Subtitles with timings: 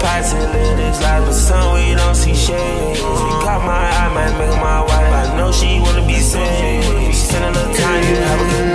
[0.00, 2.96] passing lyrics like the sun, we don't see shade.
[2.96, 3.02] She
[3.44, 5.12] caught my eye, might make my wife.
[5.22, 6.86] I know she wanna be saved.
[7.06, 8.67] She spend a little time, you have a good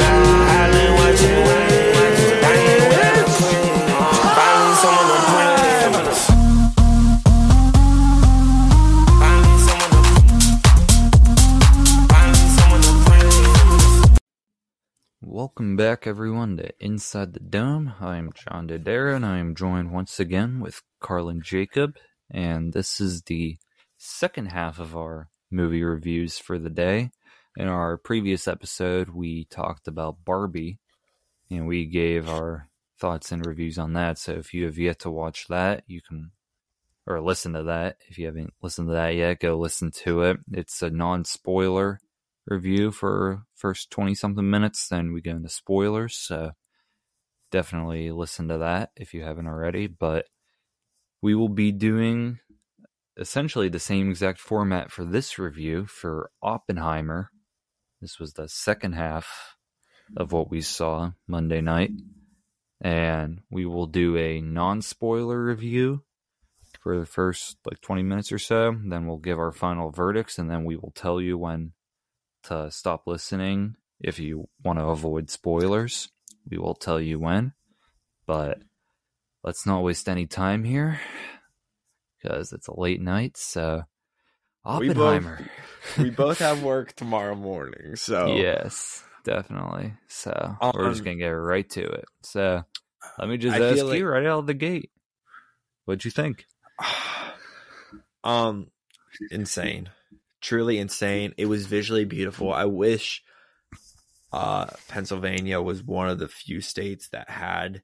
[15.56, 17.94] Welcome back, everyone, to Inside the Dome.
[18.00, 21.96] I am John Dodaro, and I am joined once again with Carlin Jacob.
[22.32, 23.60] And this is the
[23.96, 27.12] second half of our movie reviews for the day.
[27.56, 30.80] In our previous episode, we talked about Barbie,
[31.52, 32.68] and we gave our
[33.00, 34.18] thoughts and reviews on that.
[34.18, 36.32] So if you have yet to watch that, you can,
[37.06, 37.98] or listen to that.
[38.10, 40.38] If you haven't listened to that yet, go listen to it.
[40.52, 42.00] It's a non spoiler
[42.46, 46.52] review for first 20 something minutes then we go into spoilers so
[47.52, 50.26] definitely listen to that if you haven't already but
[51.22, 52.40] we will be doing
[53.18, 57.30] essentially the same exact format for this review for oppenheimer.
[58.02, 59.56] This was the second half
[60.18, 61.92] of what we saw monday night
[62.82, 66.04] and we will do a non-spoiler review
[66.82, 70.52] for the first like 20 minutes or so then we'll give our final verdicts and
[70.52, 71.72] then we will tell you when
[72.44, 76.10] to stop listening if you want to avoid spoilers.
[76.50, 77.54] We will tell you when.
[78.26, 78.62] But
[79.44, 81.00] let's not waste any time here
[82.22, 83.38] because it's a late night.
[83.38, 83.84] So,
[84.80, 85.50] We both- Oppenheimer.
[85.98, 89.94] we both have work tomorrow morning, so Yes, definitely.
[90.08, 92.06] So, we're just Um, going to get right to it.
[92.24, 92.64] So,
[93.20, 94.92] let me just I ask you like- right out of the gate.
[95.86, 96.46] What'd you think?
[98.24, 98.68] um
[99.32, 99.90] insane.
[100.44, 101.34] Truly insane.
[101.38, 102.54] It was visually beautiful.
[102.54, 103.24] I wish
[104.32, 107.82] uh Pennsylvania was one of the few states that had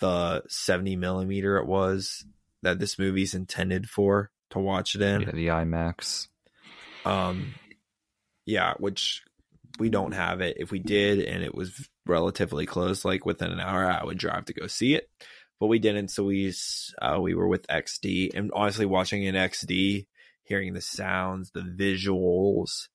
[0.00, 2.24] the 70 millimeter it was
[2.62, 5.22] that this movie's intended for to watch it in.
[5.22, 6.28] Yeah, the IMAX.
[7.04, 7.54] Um,
[8.44, 9.22] yeah, which
[9.78, 10.56] we don't have it.
[10.58, 14.46] If we did, and it was relatively close, like within an hour, I would drive
[14.46, 15.08] to go see it.
[15.58, 16.52] But we didn't, so we
[17.00, 20.06] uh, we were with XD, and honestly, watching in XD,
[20.46, 22.88] hearing the sounds, the visuals,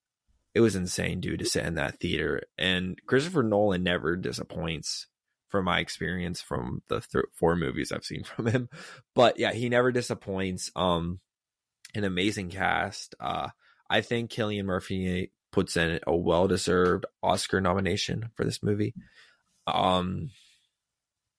[0.53, 2.43] it was insane, dude, to sit in that theater.
[2.57, 5.07] And Christopher Nolan never disappoints,
[5.49, 8.69] from my experience from the th- four movies I've seen from him.
[9.13, 10.71] But yeah, he never disappoints.
[10.75, 11.19] Um,
[11.93, 13.15] an amazing cast.
[13.19, 13.49] Uh,
[13.89, 18.95] I think Cillian Murphy puts in a well deserved Oscar nomination for this movie.
[19.67, 20.29] Um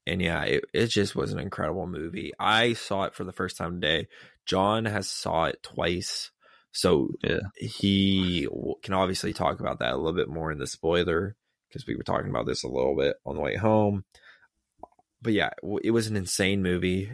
[0.06, 2.32] and yeah, it, it just was an incredible movie.
[2.38, 4.08] I saw it for the first time today.
[4.46, 6.30] John has saw it twice.
[6.72, 7.40] So Yeah.
[7.56, 11.36] he w- can obviously talk about that a little bit more in the spoiler
[11.68, 14.04] because we were talking about this a little bit on the way home.
[15.20, 17.10] But yeah, w- it was an insane movie.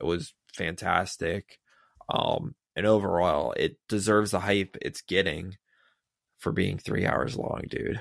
[0.00, 1.58] It was fantastic.
[2.08, 5.56] Um, and overall, it deserves the hype it's getting
[6.38, 8.00] for being three hours long, dude.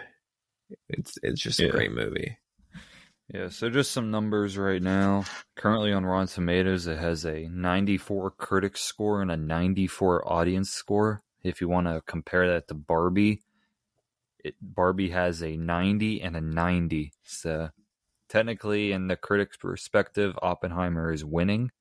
[0.90, 2.38] It's it's just a great movie.
[3.34, 5.24] Yeah, so just some numbers right now.
[5.56, 11.24] Currently on Rotten Tomatoes, it has a 94 critic score and a 94 audience score.
[11.42, 13.42] If you want to compare that to Barbie,
[14.44, 17.14] it, Barbie has a 90 and a 90.
[17.24, 17.70] So
[18.28, 21.72] technically, in the critics' perspective, Oppenheimer is winning.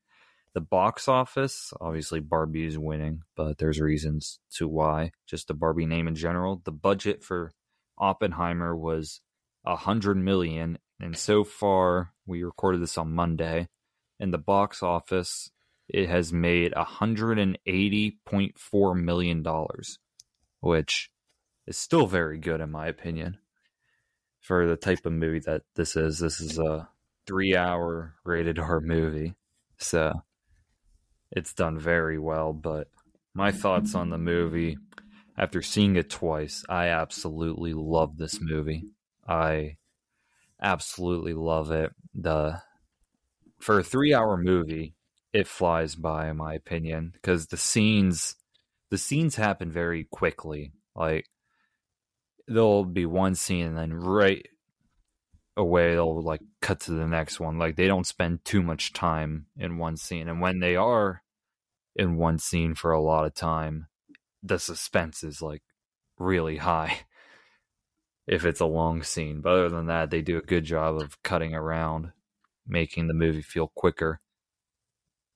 [0.52, 5.10] The box office, obviously, Barbie is winning, but there's reasons to why.
[5.26, 6.62] Just the Barbie name in general.
[6.64, 7.50] The budget for
[7.98, 9.20] Oppenheimer was
[9.64, 13.68] a hundred million, and so far we recorded this on Monday.
[14.18, 15.50] In the box office,
[15.88, 19.98] it has made a hundred and eighty point four million dollars,
[20.60, 21.10] which
[21.66, 23.38] is still very good in my opinion
[24.40, 26.18] for the type of movie that this is.
[26.18, 26.88] This is a
[27.26, 29.34] three-hour rated R movie,
[29.78, 30.12] so
[31.30, 32.52] it's done very well.
[32.52, 32.88] But
[33.34, 34.76] my thoughts on the movie
[35.38, 38.84] after seeing it twice, I absolutely love this movie.
[39.26, 39.76] I
[40.62, 41.92] absolutely love it.
[42.14, 42.60] The
[43.60, 44.94] for a three hour movie,
[45.32, 48.36] it flies by in my opinion because the scenes
[48.90, 50.72] the scenes happen very quickly.
[50.94, 51.26] Like
[52.46, 54.46] there'll be one scene and then right
[55.56, 57.58] away they'll like cut to the next one.
[57.58, 60.28] Like they don't spend too much time in one scene.
[60.28, 61.22] And when they are
[61.94, 63.86] in one scene for a lot of time,
[64.42, 65.62] the suspense is like
[66.18, 67.00] really high
[68.30, 69.40] if it's a long scene.
[69.40, 72.12] But other than that, they do a good job of cutting around,
[72.66, 74.20] making the movie feel quicker.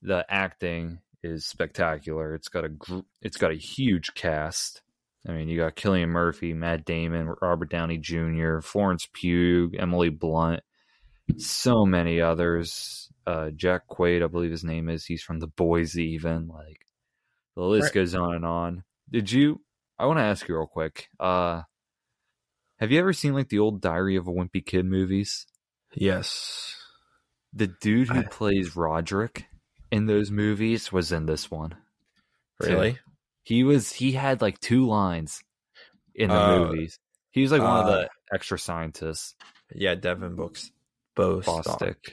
[0.01, 2.35] The acting is spectacular.
[2.35, 4.83] It's got a gr- it's got a huge cast.
[5.27, 10.63] I mean, you got Cillian Murphy, Matt Damon, Robert Downey Jr., Florence Pugh, Emily Blunt.
[11.39, 13.11] so many others.
[13.27, 15.07] Uh, Jack Quaid, I believe his name is.
[15.07, 15.99] He's from The Boys.
[15.99, 16.85] Even like
[17.57, 17.95] the list Right.
[17.95, 18.85] goes on and on.
[19.11, 19.63] Did you?
[19.99, 21.09] I want to ask you real quick.
[21.19, 21.63] Uh,
[22.79, 25.47] have you ever seen like the old Diary of a Wimpy Kid movies?
[25.95, 26.77] Yes.
[27.53, 29.47] The dude who I- plays Roderick
[29.91, 31.75] in those movies was in this one.
[32.61, 32.99] Really?
[33.43, 35.43] He was he had like two lines
[36.15, 36.99] in the Uh, movies.
[37.31, 39.35] He was like one of uh, the extra scientists.
[39.75, 40.71] Yeah, Devon Books.
[41.15, 41.65] Bostock.
[41.65, 41.71] Bostick.
[41.73, 42.13] Bostock,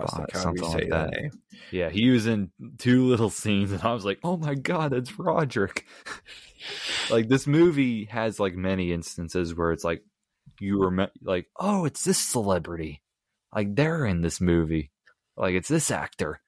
[0.00, 1.30] Bo- however you something like that that.
[1.70, 5.18] Yeah, he was in two little scenes and I was like, "Oh my god, it's
[5.18, 5.86] Roderick."
[7.10, 10.02] like this movie has like many instances where it's like
[10.60, 13.02] you remember like, "Oh, it's this celebrity."
[13.54, 14.90] Like they're in this movie.
[15.36, 16.40] Like it's this actor.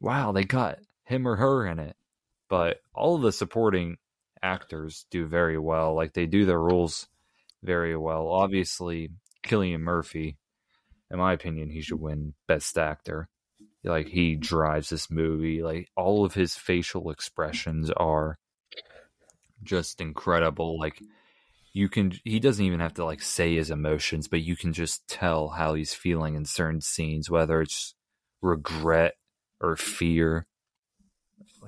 [0.00, 1.96] Wow, they got him or her in it.
[2.48, 3.96] But all of the supporting
[4.42, 5.94] actors do very well.
[5.94, 7.08] Like they do their roles
[7.62, 8.28] very well.
[8.28, 9.10] Obviously,
[9.44, 10.36] Cillian Murphy,
[11.14, 13.28] in my opinion, he should win Best Actor.
[13.84, 15.62] Like he drives this movie.
[15.62, 18.36] Like all of his facial expressions are
[19.62, 20.76] just incredible.
[20.76, 21.00] Like
[21.72, 25.06] you can he doesn't even have to like say his emotions, but you can just
[25.06, 27.94] tell how he's feeling in certain scenes, whether it's
[28.42, 29.14] regret
[29.60, 30.48] or fear,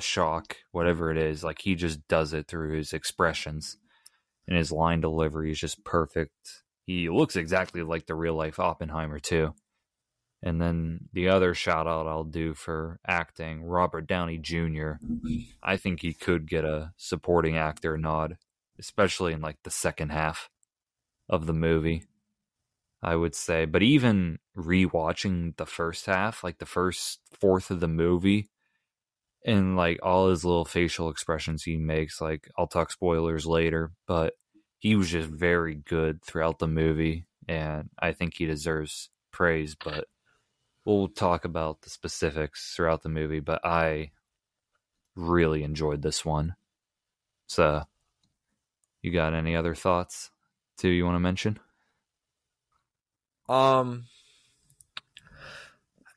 [0.01, 1.45] shock, whatever it is.
[1.45, 3.77] Like he just does it through his expressions.
[4.49, 6.65] And his line delivery is just perfect.
[6.87, 9.55] He looks exactly like the real life Oppenheimer too.
[10.43, 14.93] And then the other shout out I'll do for acting, Robert Downey Jr.
[15.63, 18.37] I think he could get a supporting actor nod,
[18.79, 20.49] especially in like the second half
[21.29, 22.05] of the movie.
[23.03, 27.89] I would say, but even rewatching the first half, like the first fourth of the
[27.89, 28.49] movie,
[29.45, 34.35] and like all his little facial expressions he makes, like I'll talk spoilers later, but
[34.79, 39.75] he was just very good throughout the movie, and I think he deserves praise.
[39.75, 40.09] But
[40.85, 43.41] we'll talk about the specifics throughout the movie.
[43.41, 44.13] But I
[45.15, 46.57] really enjoyed this one.
[47.47, 47.85] So,
[49.03, 50.31] you got any other thoughts
[50.77, 51.59] too you want to mention?
[53.49, 54.07] Um,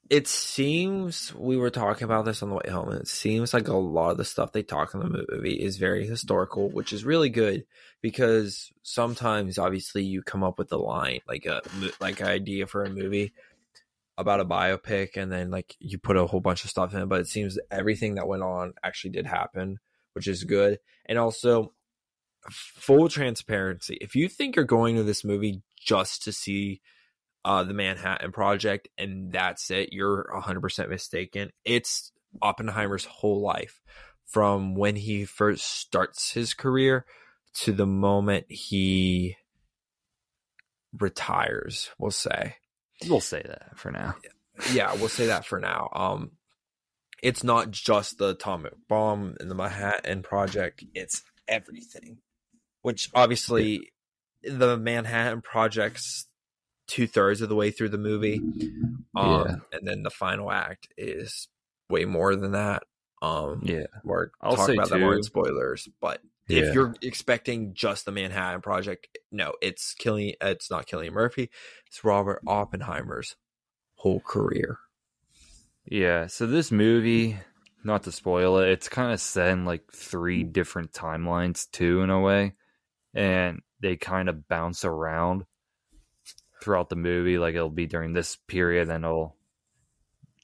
[0.10, 3.68] it seems we were talking about this on the way home, and it seems like
[3.68, 7.06] a lot of the stuff they talk in the movie is very historical, which is
[7.06, 7.66] really good
[8.02, 11.62] because sometimes, obviously, you come up with a line like a
[12.02, 13.34] like an idea for a movie
[14.18, 17.22] about a biopic, and then like you put a whole bunch of stuff in but
[17.22, 19.78] it seems everything that went on actually did happen,
[20.14, 21.72] which is good, and also
[22.50, 23.98] full transparency.
[24.02, 26.82] If you think you're going to this movie just to see
[27.46, 29.94] uh, the Manhattan Project, and that's it.
[29.94, 31.52] You're 100% mistaken.
[31.66, 33.82] It's Oppenheimer's whole life
[34.26, 37.06] from when he first starts his career
[37.54, 39.36] to the moment he
[40.98, 42.56] retires, we'll say.
[43.08, 44.16] We'll say that for now.
[44.74, 45.90] Yeah, we'll say that for now.
[45.94, 46.32] Um,
[47.24, 52.18] it's not just the atomic bomb and the Manhattan Project, it's everything.
[52.82, 53.92] Which obviously,
[54.44, 56.28] the Manhattan Project's
[56.90, 58.40] two thirds of the way through the movie.
[59.16, 59.56] Um, Yeah.
[59.72, 61.48] and then the final act is
[61.90, 62.84] way more than that.
[63.22, 63.88] Um, Yeah.
[64.04, 66.60] we're I'll talking say about that more in spoilers, but Yeah.
[66.60, 70.34] if you're expecting just the Manhattan Project, no, it's killing.
[70.42, 71.50] It's not Cillian Murphy.
[71.88, 73.36] It's Robert Oppenheimer's
[73.96, 74.80] whole career.
[75.86, 77.38] Yeah, so this movie,
[77.84, 82.10] not to spoil it, it's kind of set in like three different timelines too, in
[82.10, 82.54] a way,
[83.14, 85.46] and they kind of bounce around
[86.62, 87.38] throughout the movie.
[87.38, 89.36] Like it'll be during this period, then it'll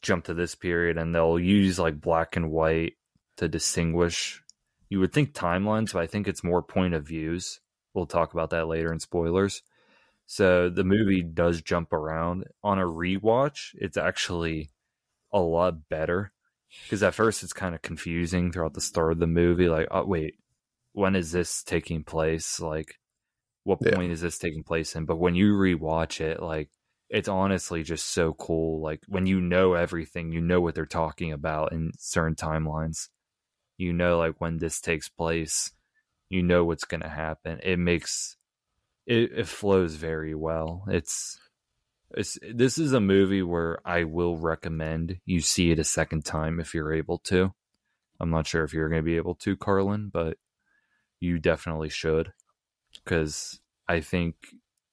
[0.02, 2.94] jump to this period, and they'll use like black and white
[3.38, 4.42] to distinguish.
[4.90, 7.60] You would think timelines, but I think it's more point of views.
[7.94, 9.64] We'll talk about that later in spoilers.
[10.28, 12.46] So the movie does jump around.
[12.64, 14.72] On a rewatch, it's actually
[15.32, 16.32] a lot better
[16.84, 19.70] because at first it's kind of confusing throughout the start of the movie.
[19.70, 20.36] Like, oh wait,
[20.94, 22.60] when is this taking place?
[22.60, 23.00] Like,
[23.66, 23.96] what Yeah.
[23.96, 25.06] point is this taking place in?
[25.06, 26.70] But when you rewatch it, like,
[27.10, 28.82] it's honestly just so cool.
[28.82, 33.10] Like when you know everything, you know what they're talking about in certain timelines.
[33.78, 35.72] You know, like when this takes place,
[36.30, 37.60] you know what's going to happen.
[37.64, 38.38] It makes
[39.08, 40.86] it, it flows very well.
[40.90, 41.40] It's
[42.16, 46.60] it's this is a movie where I will recommend you see it a second time
[46.60, 47.54] if you're able to.
[48.20, 50.38] I'm not sure if you're going to be able to, Carlin, but
[51.20, 52.34] you definitely should
[53.04, 54.36] because I think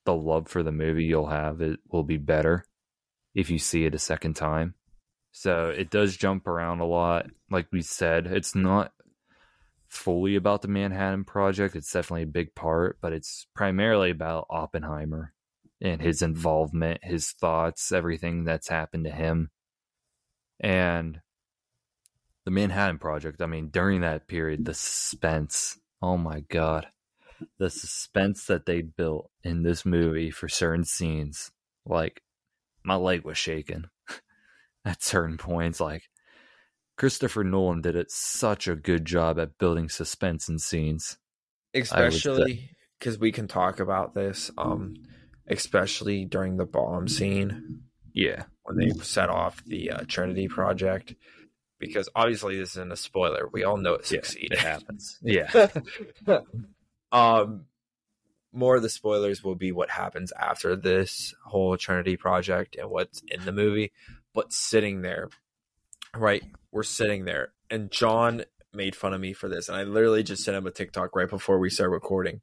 [0.04, 2.64] the love for the movie you'll have it will be better
[3.34, 4.74] if you see it a second time.
[5.30, 7.26] So it does jump around a lot.
[7.50, 8.92] Like we said, it's not
[9.88, 11.76] fully about the Manhattan Project.
[11.76, 15.32] It's definitely a big part, but it's primarily about Oppenheimer
[15.80, 19.50] and his involvement, his thoughts, everything that's happened to him.
[20.60, 21.20] And
[22.44, 26.86] the Manhattan Project, I mean, during that period, the suspense, oh my God,
[27.58, 31.50] the suspense that they built in this movie for certain scenes,
[31.86, 32.22] like
[32.84, 33.84] my leg was shaking
[34.84, 35.80] at certain points.
[35.80, 36.02] Like
[36.96, 41.18] Christopher Nolan did it such a good job at building suspense in scenes.
[41.74, 44.94] especially because we can talk about this um
[45.48, 47.80] especially during the bomb scene
[48.12, 48.44] Yeah.
[48.62, 51.14] when they set off the uh, trinity project
[51.80, 55.18] because obviously this isn't a spoiler we all know it Yeah, succeeded It happens.
[55.22, 55.50] Yeah.
[57.12, 57.66] um
[58.54, 63.22] more of the spoilers will be what happens after this whole trinity project and what's
[63.28, 63.92] in the movie
[64.34, 65.28] but sitting there
[66.16, 70.22] right we're sitting there and john made fun of me for this and i literally
[70.22, 72.40] just sent him a tiktok right before we start recording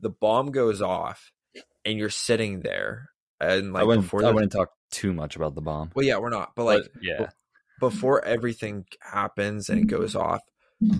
[0.00, 1.32] the bomb goes off
[1.84, 5.54] and you're sitting there and like I wouldn't, before I wouldn't talk too much about
[5.54, 5.90] the bomb.
[5.94, 7.28] well yeah we're not but like But, yeah.
[7.80, 10.40] before everything happens and it goes off,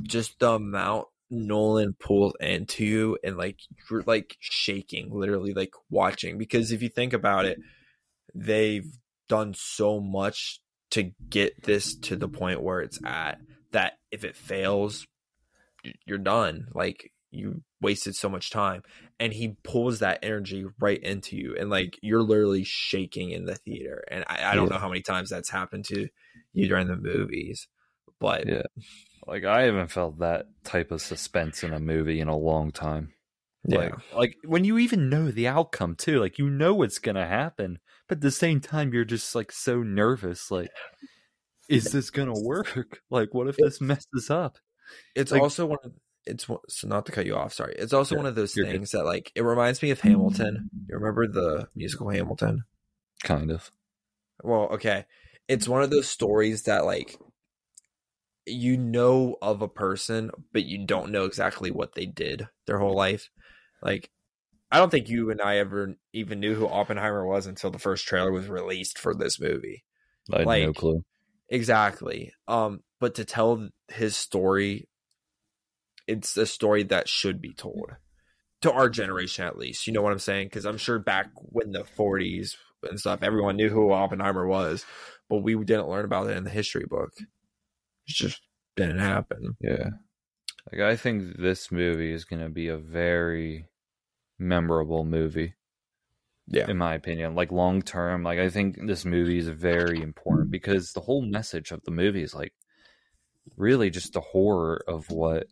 [0.03, 3.59] just the amount Nolan pulled into you and like
[3.91, 6.39] you're like shaking, literally like watching.
[6.39, 7.59] Because if you think about it,
[8.35, 8.87] they've
[9.29, 13.39] done so much to get this to the point where it's at
[13.73, 15.07] that if it fails,
[16.07, 16.67] you're done.
[16.73, 18.83] Like you wasted so much time.
[19.19, 23.57] And he pulls that energy right into you and like you're literally shaking in the
[23.57, 24.05] theater.
[24.11, 24.75] And I, I don't Yeah.
[24.75, 26.09] know how many times that's happened to
[26.53, 27.67] you during the movies.
[28.21, 28.63] But Yeah.
[29.27, 33.13] Like I haven't felt that type of suspense in a movie in a long time.
[33.67, 33.79] yeah.
[33.79, 37.79] Like, like when you even know the outcome too, like you know what's gonna happen,
[38.09, 40.51] but at the same time you're just like so nervous.
[40.51, 40.71] Like,
[41.69, 43.01] is this gonna work?
[43.11, 44.59] Like, what if this messes up?
[45.17, 45.93] it's like- also one of
[46.27, 48.65] it's so not to cut you off sorry it's also Yeah, one of those you're
[48.65, 48.73] good.
[48.73, 52.65] things that like it reminds me of hamilton you remember the musical hamilton
[53.23, 53.71] Kind of.
[54.43, 55.05] well okay
[55.49, 57.19] it's one of those stories that like
[58.47, 62.95] you know of a person but you don't know exactly what they did their whole
[62.95, 63.31] life
[63.83, 64.11] like
[64.71, 68.07] i don't think you and i ever even knew who oppenheimer was until the first
[68.07, 69.85] trailer was released for this movie
[70.33, 71.05] I had no clue.
[71.49, 72.33] Exactly.
[72.49, 74.89] Um, but to tell his story,
[76.07, 77.93] it's a story that should be told
[78.63, 79.87] to our generation at least.
[79.87, 80.47] You know what I'm saying?
[80.47, 84.85] Because I'm sure back when the 40s and stuff, everyone knew who Oppenheimer was,
[85.29, 87.13] but we didn't learn about it in the history book.
[88.07, 88.41] Just
[88.77, 89.57] didn't happen.
[89.61, 89.91] Yeah.
[90.73, 93.67] Like I think this movie is gonna be a very
[94.39, 95.55] memorable movie.
[96.47, 96.69] Yeah.
[96.71, 97.35] in my opinion.
[97.35, 101.71] Like long term, like I think this movie is very important because the whole message
[101.71, 102.53] of the movie is like
[103.57, 105.47] really just the horror of what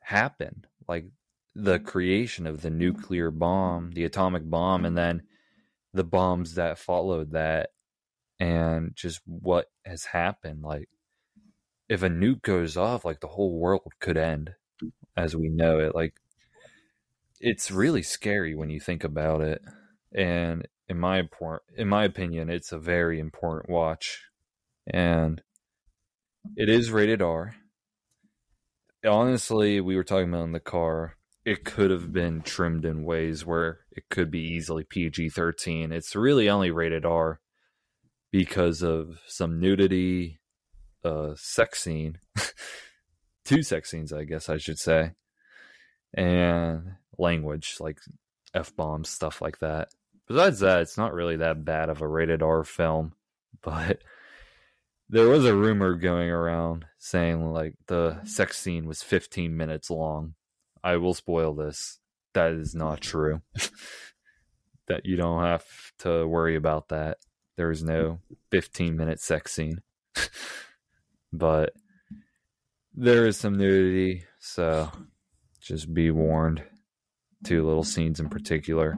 [0.00, 0.66] happened.
[0.88, 1.06] Like
[1.54, 5.22] the creation of the nuclear bomb, the atomic bomb, and then
[5.94, 7.70] the bombs that followed that
[8.40, 10.62] and just what has happened.
[10.62, 10.88] Like
[11.88, 14.50] if a nuke goes off, like the whole world could end
[15.16, 15.94] as we know it.
[15.94, 16.14] Like
[17.40, 19.62] it's really scary when you think about it.
[20.14, 21.22] And in my
[21.76, 24.22] in my opinion, it's a very important watch.
[24.86, 25.42] And
[26.56, 27.54] it is rated R.
[29.06, 33.46] Honestly, we were talking about in the car, it could have been trimmed in ways
[33.46, 35.92] where it could be easily PG 13.
[35.92, 37.40] It's really only rated R
[38.32, 40.40] because of some nudity,
[41.04, 42.18] uh, sex scene,
[43.44, 45.12] two sex scenes, I guess I should say,
[46.14, 47.98] and language like
[48.54, 49.88] f bombs, stuff like that.
[50.26, 53.14] Besides that, it's not really that bad of a rated R film,
[53.62, 54.02] but
[55.08, 60.34] there was a rumor going around saying like the sex scene was 15 minutes long.
[60.84, 61.98] I will spoil this.
[62.34, 63.40] That is not true.
[64.86, 65.64] that you don't have
[66.00, 67.18] to worry about that.
[67.56, 69.82] There is no 15 minute sex scene.
[71.32, 71.72] But
[72.94, 74.90] there is some nudity, so
[75.60, 76.62] just be warned.
[77.44, 78.96] Two little scenes in particular.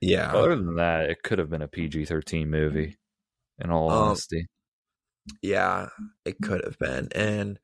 [0.00, 0.32] Yeah.
[0.32, 2.98] Other than that, it could have been a PG 13 movie,
[3.58, 4.46] in all Um, honesty.
[5.40, 5.88] Yeah,
[6.24, 7.08] it could have been.
[7.14, 7.58] And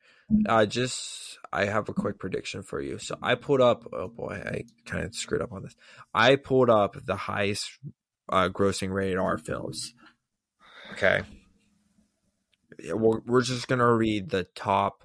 [0.49, 2.99] I just I have a quick prediction for you.
[2.99, 5.75] So I pulled up oh boy, I kind of screwed up on this.
[6.15, 7.69] I pulled up the highest
[8.29, 9.93] uh, grossing rated R films.
[10.93, 11.23] Okay.
[12.85, 15.05] We're, we're just going to read the top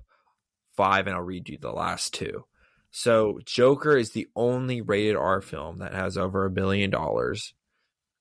[0.76, 2.46] 5 and I'll read you the last two.
[2.92, 7.54] So Joker is the only rated R film that has over a billion dollars.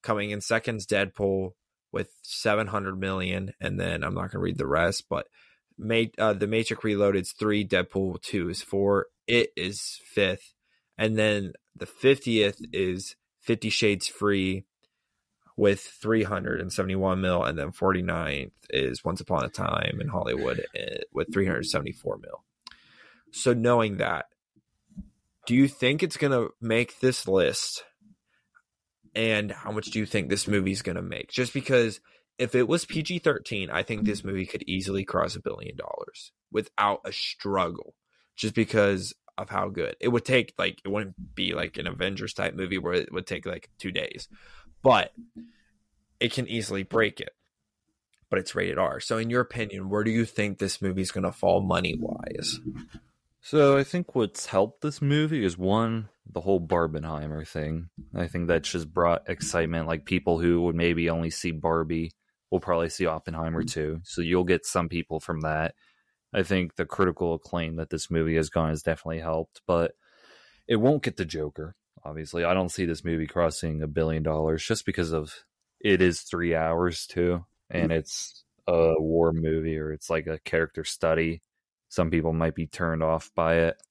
[0.03, 1.51] Coming in second's Deadpool
[1.93, 5.27] with 700 million and then i'm not going to read the rest but
[5.77, 10.55] Ma- uh, the matrix Reloaded is three deadpool 2 is four it is fifth
[10.97, 14.65] and then the 50th is Fifty Shades Freed
[15.57, 21.33] with 371 mil, and then 49th is Once Upon a Time in Hollywood eh, with
[21.33, 22.45] 374 mil.
[23.33, 24.27] So knowing that,
[25.47, 27.85] do you think it's gonna make this list?
[29.15, 31.31] And how much do you think this movie's gonna make?
[31.31, 32.01] Just because
[32.39, 36.33] if it was PG 13, I think this movie could easily cross a billion dollars
[36.51, 37.95] without a struggle.
[38.37, 42.35] Just because of how good it would take, like, it wouldn't be like an Avengers
[42.35, 44.29] type movie where it would take like two days,
[44.83, 45.13] but
[46.21, 47.35] it can easily break it.
[48.31, 49.01] But it's rated R.
[49.01, 52.59] So, in your opinion, where do you think this movie's going to fall money wise?
[53.45, 57.89] So I think what's helped this movie is one, the whole Barbenheimer thing.
[58.15, 59.89] I think that's just brought excitement.
[59.89, 62.13] Like people who would maybe only see Barbie
[62.53, 64.01] will probably see Oppenheimer too.
[64.05, 65.75] So you'll get some people from that.
[66.33, 69.93] I think the critical acclaim that this movie has gone has definitely helped, but
[70.69, 71.75] it won't get the Joker.
[72.05, 75.33] Obviously, I don't see this movie crossing a billion dollars just because of
[75.81, 77.97] it is three hours too, and mm.
[77.97, 81.43] it's a war movie or it's like a character study.
[81.89, 83.83] Some people might be turned off by it.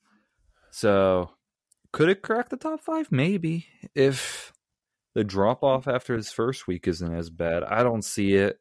[0.71, 1.31] So,
[1.91, 3.11] could it crack the top five?
[3.11, 4.51] Maybe if
[5.13, 7.63] the drop off after his first week isn't as bad.
[7.63, 8.59] I don't see it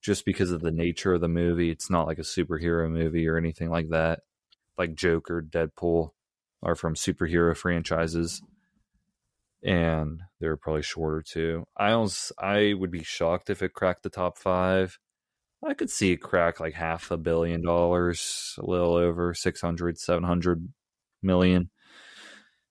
[0.00, 1.70] just because of the nature of the movie.
[1.70, 4.20] It's not like a superhero movie or anything like that.
[4.78, 6.10] Like Joker, Deadpool
[6.62, 8.42] are from superhero franchises.
[9.62, 11.66] And they're probably shorter too.
[11.76, 14.98] I almost, I would be shocked if it cracked the top five.
[15.62, 20.68] I could see it crack like half a billion dollars, a little over 600, 700
[21.22, 21.70] million,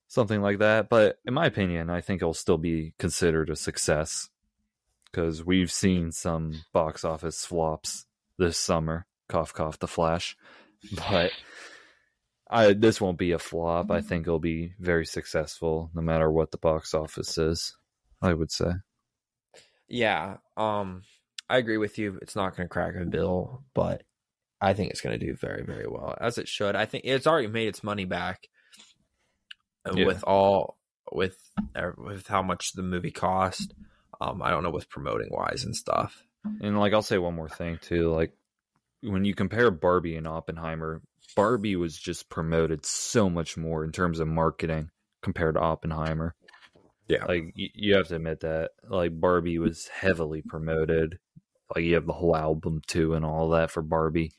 [0.07, 0.89] something like that.
[0.89, 4.29] But in my opinion, I think it'll still be considered a success
[5.11, 8.05] because we've seen some box office flops
[8.37, 9.05] this summer.
[9.27, 10.35] Cough, cough, the Flash.
[10.95, 11.31] But
[12.49, 13.91] I this won't be a flop.
[13.91, 17.75] I think it'll be very successful no matter what the box office is.
[18.21, 18.71] I would say.
[19.87, 21.03] Yeah, um,
[21.49, 22.19] I agree with you.
[22.21, 24.03] It's not going to crack a bill, but
[24.61, 26.75] I think it's going to do very, very well as it should.
[26.75, 28.47] I think it's already made its money back
[29.87, 30.05] uh, Yeah.
[30.05, 30.77] with all
[31.11, 31.37] with
[31.97, 33.73] with how much the movie cost.
[34.21, 36.23] Um, I don't know with promoting wise and stuff.
[36.61, 38.33] And like I'll say one more thing too, like
[39.01, 41.01] when you compare Barbie and Oppenheimer,
[41.35, 44.89] Barbie was just promoted so much more in terms of marketing
[45.21, 46.35] compared to Oppenheimer.
[47.07, 47.25] Yeah.
[47.25, 51.17] Like you have to admit that like Barbie was heavily promoted.
[51.75, 54.31] Like you have the whole album too and all that for Barbie.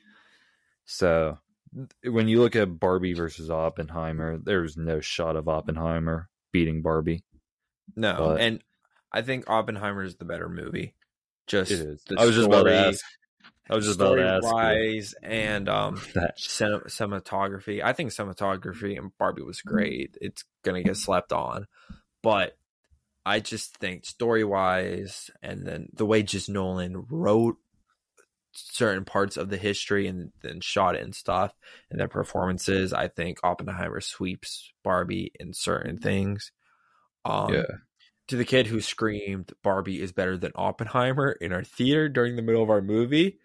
[0.84, 1.38] So
[2.04, 7.24] when you look at Barbie versus Oppenheimer, there's no shot of Oppenheimer beating Barbie.
[7.96, 8.64] No, But- and
[9.12, 10.94] I think Oppenheimer is the better movie.
[11.48, 12.04] Just It is.
[12.16, 13.04] I was just about to ask.
[13.70, 14.50] I was just about to ask you
[15.22, 15.96] and um
[16.36, 17.82] cin- cinematography.
[17.82, 20.16] I think cinematography and Barbie was great.
[20.20, 21.66] It's gonna get slept on,
[22.22, 22.56] but
[23.24, 27.56] I just think story wise, and then the way just Nolan wrote
[28.52, 31.52] certain parts of the history and then shot it and stuff,
[31.90, 32.92] and their performances.
[32.92, 36.50] I think Oppenheimer sweeps Barbie in certain things.
[37.24, 37.62] Um, Yeah.
[38.28, 42.42] To the kid who screamed Barbie is better than Oppenheimer in our theater during the
[42.42, 43.38] middle of our movie,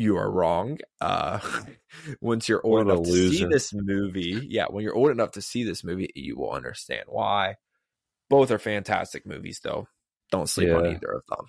[0.00, 0.78] you are wrong.
[1.00, 1.38] Uh,
[2.20, 5.42] once you're old What enough to see this movie, yeah, when you're old enough to
[5.42, 7.56] see this movie, you will understand why.
[8.28, 9.88] Both are fantastic movies, though.
[10.30, 11.46] Don't sleep on either of them.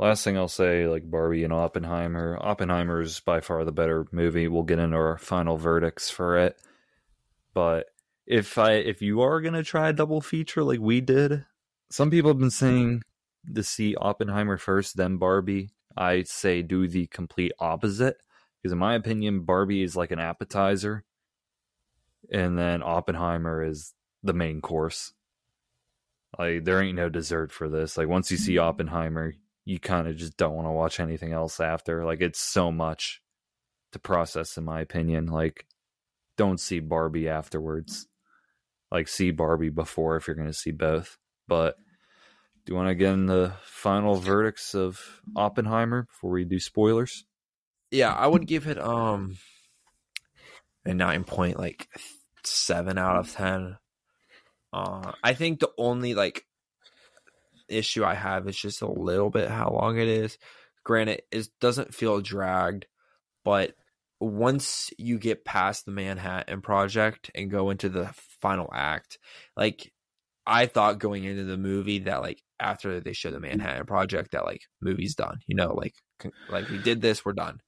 [0.00, 2.38] Last thing I'll say, like Barbie and Oppenheimer.
[2.40, 4.48] Oppenheimer is by far the better movie.
[4.48, 6.60] We'll get into our final verdicts for it.
[7.52, 7.86] But
[8.26, 11.44] if I if you are gonna try a double feature like we did,
[11.90, 13.02] some people have been saying
[13.54, 15.70] to see Oppenheimer first, then Barbie.
[15.96, 18.16] I say do the complete opposite.
[18.62, 21.04] Because in my opinion, Barbie is like an appetizer.
[22.30, 25.12] And then Oppenheimer is the main course.
[26.38, 27.96] Like there ain't no dessert for this.
[27.96, 28.68] Like once you see mm-hmm.
[28.68, 32.04] Oppenheimer, you kind of just don't want to watch anything else after.
[32.04, 33.22] Like it's so much
[33.92, 35.26] to process in my opinion.
[35.26, 35.66] Like
[36.36, 38.06] don't see Barbie afterwards.
[38.90, 41.18] Like see Barbie before if you're going to see both.
[41.46, 41.76] But
[42.68, 45.00] do you want to get in the final verdicts of
[45.34, 47.24] Oppenheimer before we do spoilers?
[47.90, 49.38] Yeah, I would give it um
[50.84, 51.88] a nine point like
[52.44, 53.78] seven out of ten.
[54.70, 56.44] Uh, I think the only like
[57.70, 60.36] issue I have is just a little bit how long it is.
[60.84, 62.84] Granted, it doesn't feel dragged,
[63.46, 63.72] but
[64.20, 68.10] once you get past the Manhattan Project and go into the
[68.42, 69.18] final act,
[69.56, 69.90] like
[70.48, 74.46] I thought going into the movie that like after they show the Manhattan Project that
[74.46, 75.94] like movie's done, you know, like
[76.48, 77.60] like we did this, we're done.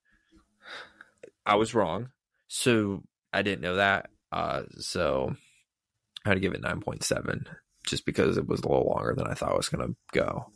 [1.45, 2.09] I was wrong,
[2.49, 3.03] so
[3.35, 4.09] I didn't know that.
[4.33, 5.37] Uh, so
[6.25, 7.45] I had to give it nine point seven,
[7.87, 10.47] just because it was a little longer than I thought it was gonna go.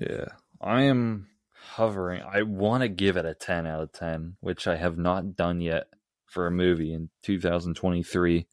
[0.00, 0.28] Yeah.
[0.62, 2.22] I am hovering.
[2.22, 5.60] I want to give it a 10 out of 10, which I have not done
[5.60, 5.88] yet
[6.26, 8.46] for a movie in 2023.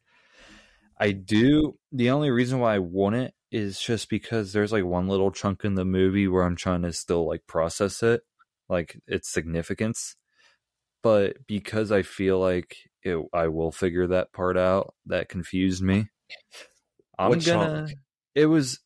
[0.98, 1.78] I do.
[1.92, 5.64] The only reason why I want it is just because there's like one little chunk
[5.66, 8.22] in the movie where I'm trying to still like process it,
[8.70, 10.16] like its significance.
[11.04, 16.08] But because I feel like it, I will figure that part out, that confused me.
[17.18, 17.88] I'm What gonna.
[17.88, 17.96] chunk?
[18.34, 18.80] It was.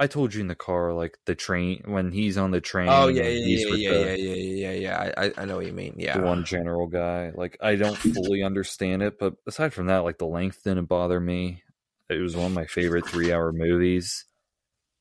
[0.00, 2.88] I told you in the car, like the train when he's on the train.
[2.88, 5.12] Oh yeah, yeah, yeah, yeah, the- yeah, yeah, yeah, yeah.
[5.16, 5.94] I, I- I know what you mean.
[5.98, 6.18] Yeah.
[6.18, 7.32] the one general guy.
[7.34, 11.18] Like I don't fully understand it, but aside from that, like the length didn't bother
[11.20, 11.62] me.
[12.08, 14.24] It was one of my favorite three hour movies.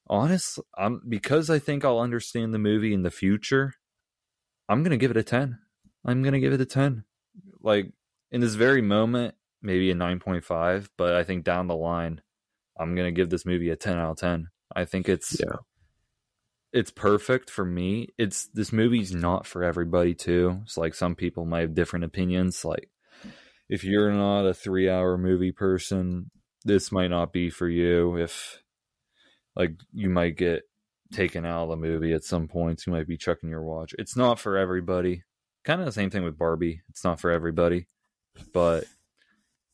[0.10, 3.74] Honest, I'm because I think I'll understand the movie in the future.
[4.70, 5.60] I'm gonna give it a ten.
[6.06, 7.04] I'm gonna give it a ten.
[7.62, 7.92] Like
[8.32, 12.22] in this very moment, maybe a nine point five, but I think down the line,
[12.80, 14.48] I'm gonna give this movie a ten out of ten.
[14.76, 15.58] I think it's Yeah.
[16.74, 18.10] it's perfect for me.
[18.18, 20.60] It's this movie's not for everybody too.
[20.64, 22.64] It's like some people might have different opinions.
[22.66, 22.90] Like
[23.70, 26.30] if you're not a three hour movie person,
[26.66, 28.18] this might not be for you.
[28.18, 28.62] If
[29.56, 30.64] like you might get
[31.12, 33.96] taken out of the movie at some points, you might be checking your watch.
[33.98, 35.24] It's not for everybody.
[35.64, 36.82] Kind of the same thing with Barbie.
[36.90, 37.88] It's not for everybody.
[38.54, 38.86] But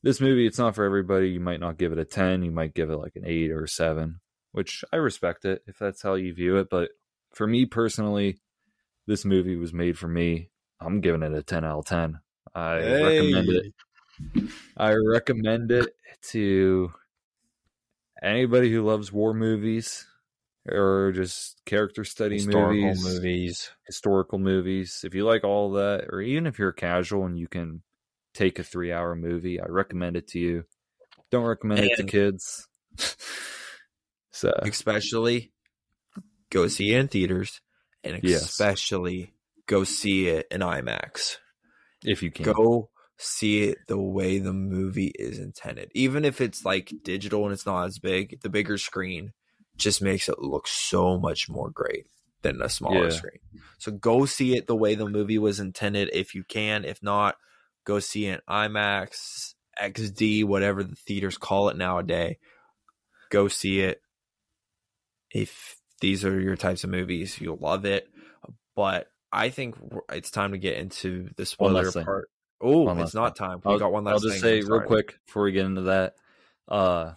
[0.03, 1.29] this movie, it's not for everybody.
[1.29, 2.43] You might not give it a 10.
[2.43, 4.19] You might give it like an 8 or a 7
[4.53, 6.69] which I respect it if that's how you view it.
[6.69, 6.91] But
[7.33, 8.37] for me personally,
[9.05, 10.49] this movie was made for me.
[10.79, 12.19] I'm giving it a 10 out of 10.
[12.55, 13.73] I recommend it.
[14.77, 15.95] I recommend it
[16.29, 16.93] to
[18.21, 20.05] anybody who loves war movies
[20.69, 23.71] or just character study Historical movies, movies.
[23.85, 25.01] historical movies.
[25.03, 27.81] If you like all that, or even if you're casual and you can
[28.33, 30.65] take a three hour movie, I recommend it to you.
[31.31, 32.67] Don't recommend it to kids.
[34.33, 35.53] so especially
[36.49, 37.61] go see it in theaters
[38.03, 38.43] and Yes.
[38.43, 39.33] especially
[39.67, 41.37] go see it in IMAX.
[42.03, 42.51] if you can.
[42.51, 45.89] Go see it the way the movie is intended.
[45.95, 49.31] Even if it's like digital and it's not as big, the bigger screen
[49.77, 52.05] just makes it look so much more great
[52.41, 53.15] than a smaller Yeah.
[53.15, 53.39] screen.
[53.77, 56.83] So go see it the way the movie was intended if you can.
[56.85, 57.37] If not,
[57.85, 62.35] go see it in IMAX, XD, whatever the theaters call it nowadays.
[63.29, 64.01] Go see it.
[65.33, 68.07] If these are your types of movies, you'll love it.
[68.75, 69.75] But I think
[70.11, 72.29] it's time to get into the spoiler part.
[72.61, 73.61] Oh, it's not time.
[73.65, 76.15] We I'll, got one last I'll just say real quick before we get into that.
[76.67, 77.13] Uh,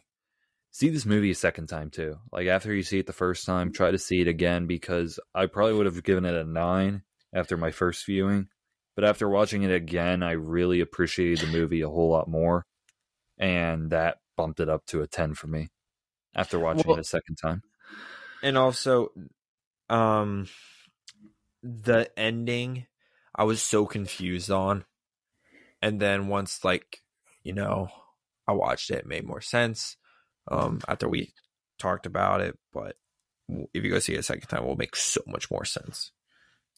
[0.73, 2.17] see this movie a second time too.
[2.33, 5.47] Like after you see it the first time, try to see it again because I
[5.47, 7.03] probably would have given it a nine
[7.33, 8.49] after my first viewing.
[8.97, 12.65] But after watching it again, I really appreciated the movie a whole lot more,
[13.39, 15.69] and that bumped it up to a ten for me
[16.35, 17.63] after watching Well- it a second time.
[18.47, 19.11] And also
[19.91, 20.47] um
[21.63, 22.87] the ending
[23.35, 24.85] i was so confused on
[25.83, 27.03] and then once like
[27.43, 27.89] you know
[28.47, 29.97] i watched it it made more sense
[30.51, 31.35] um after we
[31.79, 32.97] talked about it but
[33.75, 36.13] if you go see it a second time it will make so much more sense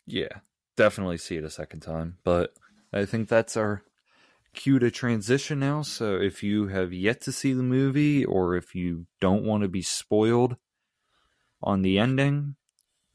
[0.06, 0.40] Yeah,
[0.76, 2.16] definitely see it a second time.
[2.24, 2.54] But
[2.92, 3.82] I think that's our
[4.54, 5.82] cue to transition now.
[5.82, 9.68] So if you have yet to see the movie or if you don't want to
[9.68, 10.56] be spoiled
[11.62, 12.56] on the ending,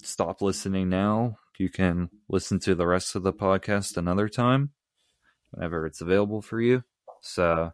[0.01, 1.37] stop listening now.
[1.57, 4.71] You can listen to the rest of the podcast another time
[5.51, 6.83] whenever it's available for you.
[7.21, 7.71] So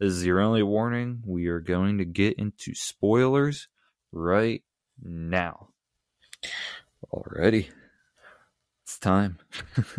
[0.00, 1.22] this is your only warning.
[1.26, 3.68] We are going to get into spoilers
[4.12, 4.62] right
[5.02, 5.68] now.
[7.12, 7.68] Alrighty
[8.88, 9.38] it's time.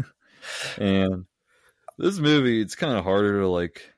[0.80, 1.26] and
[2.00, 3.94] this movie, it's kind of harder to like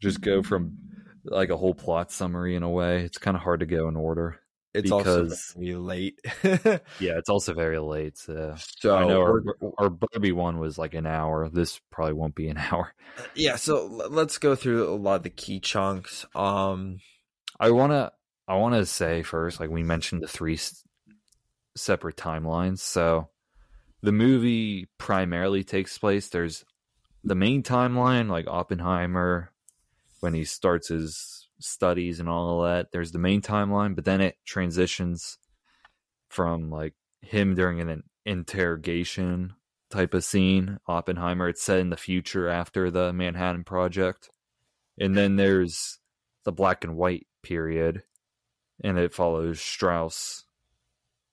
[0.00, 0.78] just go from
[1.24, 3.02] like a whole plot summary in a way.
[3.02, 4.40] It's kind of hard to go in order.
[4.74, 8.18] It's also Because- very late Yeah, it's also very late.
[8.18, 9.42] So so I know our,
[9.78, 11.48] our Barbie one was like an hour.
[11.48, 12.92] This probably won't be an hour.
[13.34, 16.98] yeah so let's go through a lot of the key chunks um
[17.60, 18.12] I wanna
[18.48, 20.82] I wanna say first, like we mentioned the three s-
[21.76, 22.80] separate timelines.
[22.80, 23.30] So
[24.02, 26.28] the movie primarily takes place.
[26.28, 26.62] There's
[27.22, 29.50] the main timeline, like Oppenheimer,
[30.20, 32.92] when he starts his studies and all of that.
[32.92, 35.38] There's the main timeline, but then it transitions
[36.28, 39.54] from like him during an interrogation
[39.90, 40.78] type of scene.
[40.86, 44.30] Oppenheimer, it's set in the future after the Manhattan Project.
[44.98, 45.98] And then there's
[46.44, 48.02] the black and white period,
[48.82, 50.44] and it follows Strauss,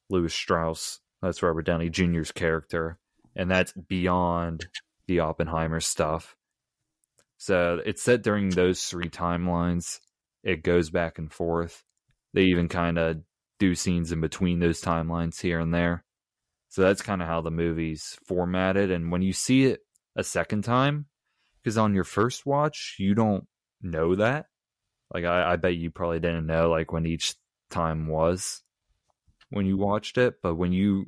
[0.09, 0.99] Louis Strauss.
[1.21, 2.97] That's Robert Downey Jr.'s character,
[3.35, 4.67] and that's beyond
[5.07, 6.35] the Oppenheimer stuff.
[7.37, 9.99] So it's set during those three timelines.
[10.43, 11.83] It goes back and forth,
[12.33, 13.17] They even kind of
[13.59, 16.03] do scenes in between those timelines here and there.
[16.69, 18.91] So that's kind of how the movie's formatted.
[18.91, 19.81] And when you see it
[20.15, 21.07] a second time,
[21.61, 23.45] because on your first watch, you don't
[23.81, 24.45] know that.
[25.13, 27.35] Like, I, I bet you probably didn't know, like, when each
[27.69, 28.63] time was
[29.49, 30.35] when you watched it.
[30.41, 31.07] But when you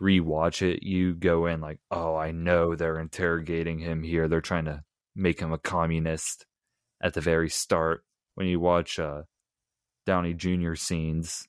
[0.00, 4.28] rewatch it, you go in like, oh, I know they're interrogating him here.
[4.28, 4.82] They're trying to
[5.14, 6.46] make him a communist
[7.02, 8.04] at the very start.
[8.34, 9.22] When you watch uh,
[10.06, 10.74] Downey Jr.
[10.74, 11.46] scenes,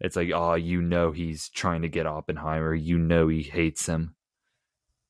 [0.00, 2.74] it's like, oh, you know he's trying to get Oppenheimer.
[2.74, 4.14] You know he hates him.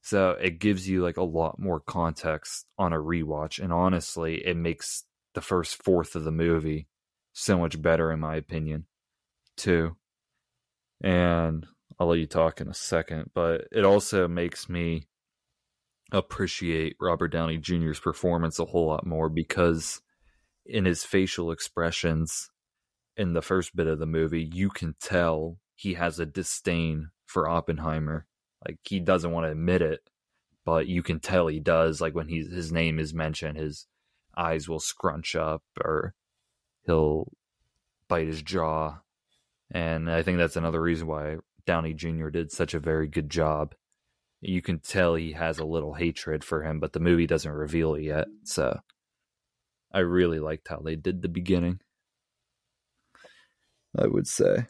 [0.03, 3.63] So it gives you like a lot more context on a rewatch.
[3.63, 5.05] And honestly, it makes
[5.35, 6.89] the first fourth of the movie
[7.33, 8.87] so much better, in my opinion,
[9.57, 9.97] too.
[11.03, 11.67] And
[11.99, 15.07] I'll let you talk in a second, but it also makes me
[16.13, 20.01] appreciate Robert Downey Jr.'s performance a whole lot more because
[20.71, 22.51] in his facial expressions
[23.17, 27.49] in the first bit of the movie, you can tell he has a disdain for
[27.49, 28.27] Oppenheimer.
[28.67, 30.01] Like he doesn't want to admit it,
[30.65, 32.01] but you can tell he does.
[32.01, 33.87] Like when he's his name is mentioned, his
[34.37, 36.15] eyes will scrunch up or
[36.87, 37.33] he'll
[38.09, 39.01] bite his jaw.
[39.71, 42.29] And I think that's another reason why Downey Jr.
[42.29, 43.75] did such a very good job.
[44.41, 47.95] You can tell he has a little hatred for him, but the movie doesn't reveal
[47.95, 48.29] it yet.
[48.45, 48.81] So
[49.93, 51.81] I really liked how they did the beginning.
[53.99, 54.67] I would say.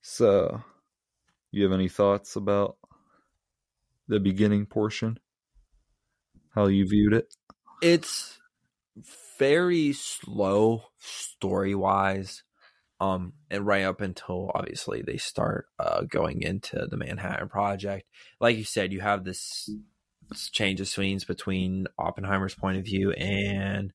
[0.00, 0.62] So,
[1.50, 2.76] you have any thoughts about
[4.08, 5.18] the beginning portion?
[6.54, 7.34] How you viewed it?
[7.82, 8.38] It's
[9.38, 12.42] very slow story wise.
[13.00, 18.06] Um, and right up until obviously they start uh, going into the Manhattan Project.
[18.38, 19.68] Like you said, you have this,
[20.28, 23.92] this change of scenes between Oppenheimer's point of view and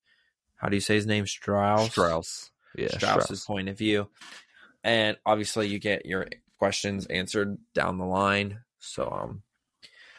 [0.57, 1.25] how do you say his name?
[1.25, 1.91] Strauss.
[1.91, 2.51] Strauss.
[2.75, 3.45] Yeah, Strauss's Strauss.
[3.45, 4.09] point of view.
[4.83, 6.27] And obviously you get your
[6.59, 8.59] questions answered down the line.
[8.79, 9.43] So um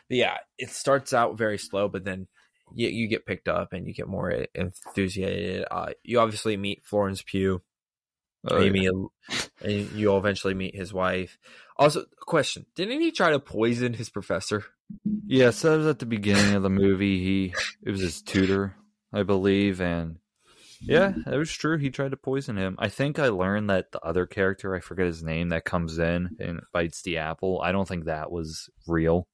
[0.08, 2.28] yeah, it starts out very slow, but then
[2.74, 5.66] you, you get picked up and you get more enthusiastic.
[5.70, 7.62] Uh, you obviously meet Florence Pugh.
[8.48, 9.40] Oh, you yeah.
[9.62, 11.38] and you'll eventually meet his wife.
[11.76, 14.64] Also, question: Didn't he try to poison his professor?
[15.26, 17.18] Yeah, so it was at the beginning of the movie.
[17.18, 18.76] He it was his tutor,
[19.12, 20.18] I believe, and
[20.80, 21.78] yeah, it was true.
[21.78, 22.76] He tried to poison him.
[22.78, 26.36] I think I learned that the other character, I forget his name, that comes in
[26.38, 27.60] and bites the apple.
[27.62, 29.26] I don't think that was real.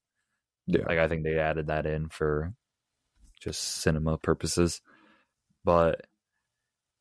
[0.67, 0.85] Yeah.
[0.87, 2.55] Like I think they added that in for
[3.41, 4.81] just cinema purposes.
[5.65, 6.07] But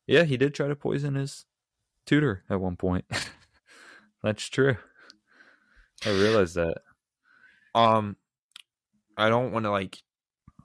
[0.06, 1.46] yeah, he did try to poison his
[2.06, 3.04] tutor at one point.
[4.22, 4.76] That's true.
[6.04, 6.78] I realized that.
[7.74, 8.16] Um,
[9.16, 9.98] I don't want to like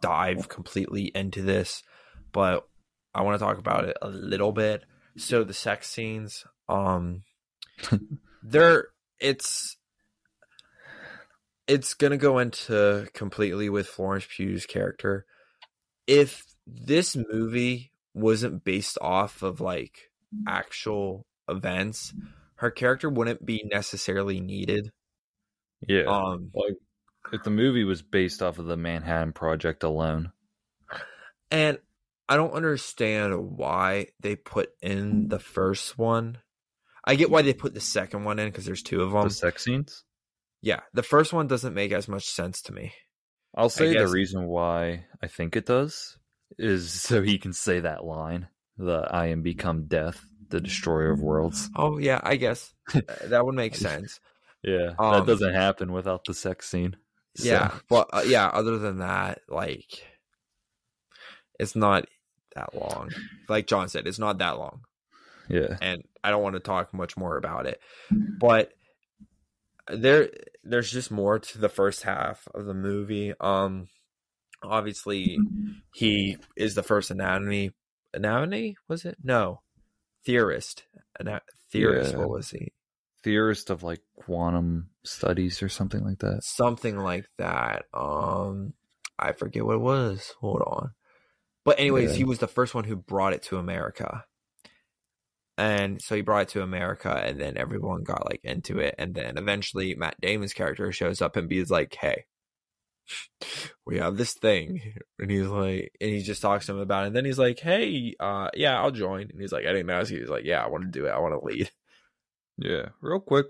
[0.02, 1.84] dive completely into this,
[2.32, 2.68] but
[3.14, 4.84] I want to talk about it a little bit.
[5.18, 7.24] So the sex scenes, um,
[8.44, 8.88] they're
[9.20, 9.78] it's
[11.68, 15.26] it's gonna go into completely with Florence Pugh's character.
[16.08, 20.12] If this movie wasn't based off of like
[20.48, 22.14] actual events,
[22.56, 24.92] her character wouldn't be necessarily needed.
[25.88, 26.06] Yeah.
[26.06, 26.76] Um, like
[27.34, 30.32] if the movie was based off of the Manhattan Project alone.
[31.52, 31.80] And
[32.30, 36.38] I don't understand why they put in the first one.
[37.04, 39.24] I get why they put the second one in because there's two of them.
[39.24, 40.04] the sex scenes?
[40.62, 42.94] yeah, the first one doesn't make as much sense to me.
[43.56, 46.18] I'll say the reason why I think it does
[46.58, 51.22] is so he can say that line, the I am become death, the destroyer of
[51.22, 51.70] worlds.
[51.76, 54.20] Oh yeah, I guess Uh, that would make sense.
[54.64, 54.94] Yeah.
[55.00, 56.96] Um, that doesn't happen without the sex scene.
[57.36, 60.04] So, Yeah, but uh, yeah, other than that, like
[61.60, 62.06] it's not
[62.56, 63.10] that long.
[63.48, 64.82] Like John said, it's not that long.
[65.48, 65.78] Yeah.
[65.82, 67.82] and I don't want to talk much more about it.
[68.12, 68.72] But
[69.92, 70.30] there
[70.64, 73.34] there's just more to the first half of the movie.
[73.40, 73.88] Um
[74.62, 75.38] obviously
[75.96, 77.72] he is the first anatomy
[78.14, 79.18] anatomy was it?
[79.24, 79.62] No.
[80.26, 80.84] Theorist.
[81.20, 82.20] Ana- theorist, Yeah.
[82.20, 82.74] what was he?
[83.24, 86.44] Theorist of like quantum studies or something like that.
[86.44, 87.86] Something like that.
[87.94, 88.74] Um
[89.18, 90.34] I forget what it was.
[90.42, 90.92] Hold on.
[91.70, 92.18] But anyways, Yeah.
[92.18, 94.26] he was the first one who brought it to America.
[95.58, 98.96] And so he brought it to America and then everyone got like into it.
[98.98, 102.26] And then eventually Matt Damon's character shows up and he's like, Hey,
[103.86, 104.82] we have this thing.
[105.20, 107.08] And he's like and he just talks to him about it.
[107.08, 109.30] And then he's like, Hey, uh yeah, I'll join.
[109.30, 110.20] And he's like, I didn't ask you.
[110.20, 111.12] He's like, Yeah, I want to do it.
[111.12, 111.70] I want to lead.
[112.62, 112.90] Yeah.
[113.02, 113.46] Real quick.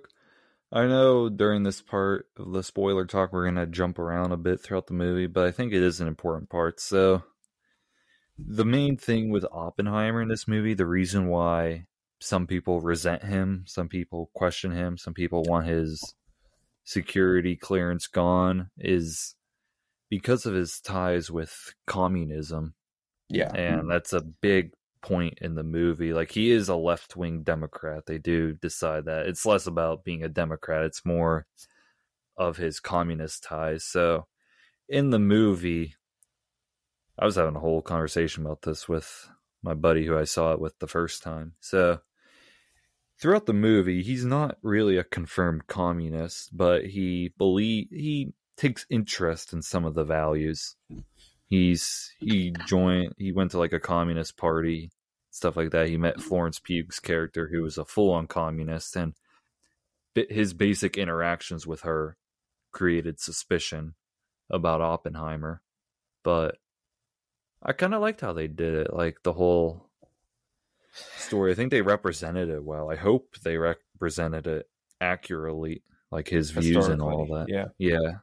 [0.71, 4.61] I know during this part of the spoiler talk, we're to jump around a bit
[4.61, 6.79] throughout the movie, but I think it is an important part.
[6.79, 7.23] So,
[8.47, 11.85] the main thing with Oppenheimer in this movie, the reason why
[12.19, 16.15] some people resent him, some people question him, some people want his
[16.83, 19.35] security clearance gone is
[20.09, 22.73] because of his ties with communism.
[23.29, 23.53] Yeah.
[23.53, 24.71] And that's a big
[25.01, 26.13] point in the movie.
[26.13, 28.05] Like he is a left wing Democrat.
[28.05, 29.27] They do decide that.
[29.27, 31.45] It's less about being a Democrat, it's more
[32.35, 33.83] of his communist ties.
[33.83, 34.27] So
[34.87, 35.95] in the movie,
[37.19, 39.29] I was having a whole conversation about this with
[39.61, 41.53] my buddy who I saw it with the first time.
[41.59, 41.99] So
[43.19, 49.51] throughout the movie, he's not really a confirmed communist, but he believe he takes interest
[49.51, 50.77] in some of the values.
[51.47, 54.91] He's he joined he went to like a communist party,
[55.29, 55.89] stuff like that.
[55.89, 59.13] He met Florence Pugh's character who was a full-on communist and
[60.13, 62.15] his basic interactions with her
[62.71, 63.95] created suspicion
[64.49, 65.61] about Oppenheimer.
[66.23, 66.57] But
[67.61, 69.89] I kind of liked how they did it, like the whole
[71.17, 71.51] story.
[71.51, 72.89] I think they represented it well.
[72.89, 74.69] I hope they represented it
[75.01, 77.47] accurately, like his views and all that.
[77.49, 77.67] Yeah.
[77.77, 78.19] Yeah.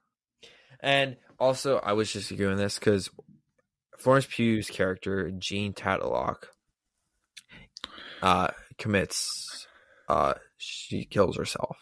[0.80, 3.10] And also, I was just doing this because
[3.98, 6.44] Florence Pugh's character, Jean Tatlock,
[8.22, 9.66] uh, commits,
[10.08, 11.76] uh, she kills herself.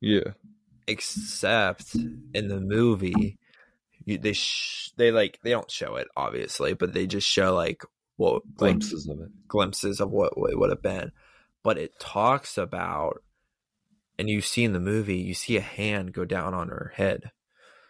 [0.00, 0.32] Yeah.
[0.86, 3.38] Except in the movie,
[4.04, 7.82] you, they sh- they like they don't show it obviously, but they just show like
[8.16, 11.12] what glimpses like, of it, glimpses of what, what it would have been.
[11.62, 13.22] But it talks about,
[14.18, 17.30] and you see in the movie, you see a hand go down on her head.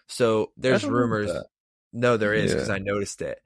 [0.06, 1.30] So there's rumors.
[1.92, 2.74] No, there is because yeah.
[2.74, 3.40] I noticed it,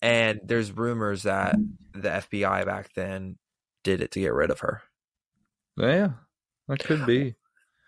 [0.00, 2.00] and there's rumors that hmm.
[2.00, 3.36] the FBI back then
[3.82, 4.82] did it to get rid of her.
[5.76, 6.10] Yeah,
[6.68, 7.34] that could be.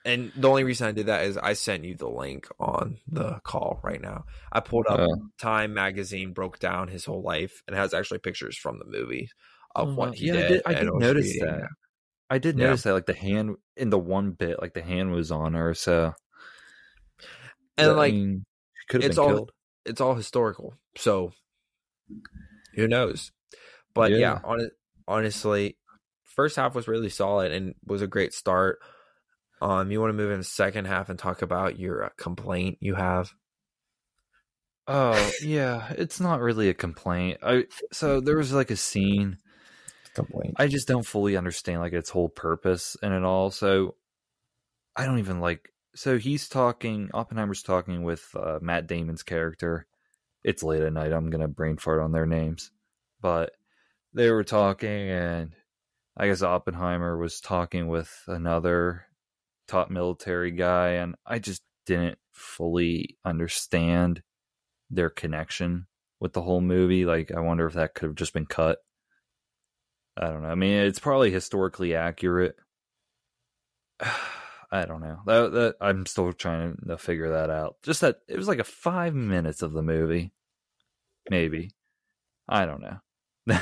[0.04, 3.40] And the only reason I did that is I sent you the link on the
[3.42, 4.24] call right now.
[4.52, 5.06] I pulled up uh,
[5.38, 9.30] Time magazine, broke down his whole life, and has actually pictures from the movie
[9.74, 10.44] of uh, what he yeah, did.
[10.44, 11.46] I did, I did notice reading.
[11.46, 11.68] that.
[12.30, 12.66] I did Yeah.
[12.66, 15.74] notice that, like the hand in the one bit, like the hand was on her.
[15.74, 16.14] So,
[17.78, 18.44] And I like mean,
[18.88, 19.52] could have it's been all killed.
[19.86, 20.74] it's all historical.
[20.96, 21.32] So
[22.74, 23.32] who knows?
[23.94, 24.40] But yeah, Yeah.
[24.44, 24.70] on
[25.06, 25.76] honestly,
[26.24, 28.78] first half was really solid and was a great start.
[29.64, 32.76] Um, you want to move in the second half and talk about your uh, complaint
[32.80, 33.32] you have?
[34.86, 37.38] Oh yeah, it's not really a complaint.
[37.42, 39.38] I so there was like a scene.
[40.14, 40.56] Complaint.
[40.58, 43.50] I just don't fully understand like its whole purpose and it all.
[43.50, 43.94] So
[44.94, 45.72] I don't even like.
[45.94, 47.08] So he's talking.
[47.14, 49.86] Oppenheimer's talking with uh, Matt Damon's character.
[50.42, 51.14] It's late at night.
[51.14, 52.70] I'm gonna brain fart on their names,
[53.22, 53.52] but
[54.12, 55.54] they were talking, and
[56.18, 59.06] I guess Oppenheimer was talking with another
[59.66, 64.22] top military guy, and I just didn't fully understand
[64.90, 65.86] their connection
[66.20, 67.04] with the whole movie.
[67.04, 68.78] Like, I wonder if that could have just been cut.
[70.16, 70.48] I don't know.
[70.48, 72.56] I mean, it's probably historically accurate.
[74.70, 75.20] I don't know.
[75.26, 77.76] That, that I'm still trying to figure that out.
[77.82, 80.32] Just that it was like a five minutes of the movie,
[81.30, 81.70] maybe.
[82.48, 82.98] I don't know.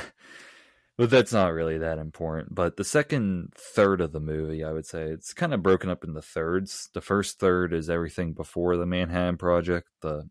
[0.98, 2.54] but that's not really that important.
[2.54, 6.04] But the second third of the movie, I would say, it's kind of broken up
[6.04, 6.90] into thirds.
[6.92, 9.88] The first third is everything before the Manhattan Project.
[10.02, 10.28] The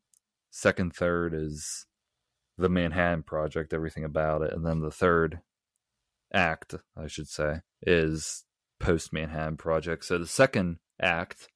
[0.51, 1.85] second third is
[2.57, 5.41] the Manhattan Project, everything about it, and then the third
[6.33, 8.43] act, I should say, is
[8.79, 10.05] post Manhattan Project.
[10.05, 11.49] So the second act,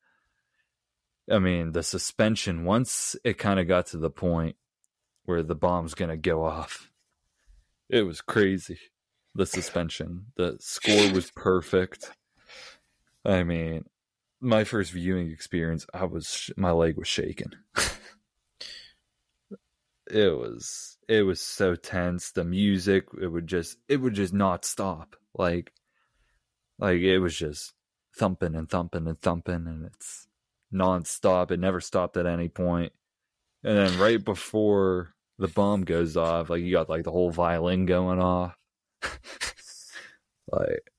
[1.30, 4.56] I mean, the suspension, once it kind of got to the point
[5.26, 6.91] where the bomb's going to go off,
[7.89, 8.80] it was crazy.
[9.36, 12.10] The suspension, the score was perfect.
[13.26, 13.86] I mean,
[14.39, 17.52] my first viewing experience, I was, my leg was shaking.
[20.08, 24.63] it was it was so tense the music it would just it would just not
[24.63, 25.71] stop like
[26.78, 27.74] like it was just
[28.17, 30.28] thumping and thumping and thumping and it's
[30.71, 32.91] non-stop it never stopped at any point.
[33.63, 37.86] and then right before the bomb goes off like you got like the whole violin
[37.86, 38.56] going off
[40.52, 40.92] like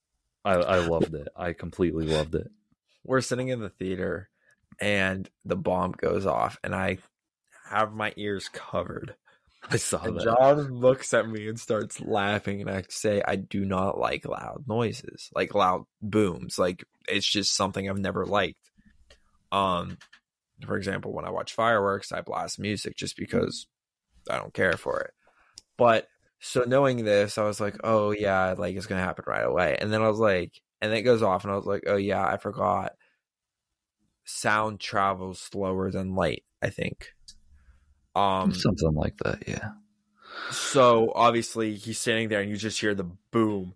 [0.45, 2.49] i i loved it i completely loved it
[3.03, 4.29] We're sitting in the theater,
[4.81, 6.97] and the bomb goes off, and I
[7.69, 9.15] have my ears covered.
[9.69, 13.37] i saw And that John looks at me and starts laughing, and I say, I
[13.37, 16.59] do not like loud noises, like loud booms.
[16.59, 18.59] Like it's just something I've never liked.
[19.51, 19.97] Um,
[20.65, 23.67] for example, when I watch fireworks, I blast music just because
[24.29, 25.11] I don't care for it.
[25.77, 26.07] But
[26.39, 29.77] so knowing this, I was like, oh yeah, like it's gonna happen right away.
[29.79, 31.97] And then I was like, and then it goes off, and I was like, oh
[31.97, 32.93] yeah, I forgot.
[34.25, 36.43] Sound travels slower than light.
[36.61, 37.09] I think.
[38.15, 39.73] Um, something like that yeah
[40.49, 43.75] so obviously he's standing there and you just hear the boom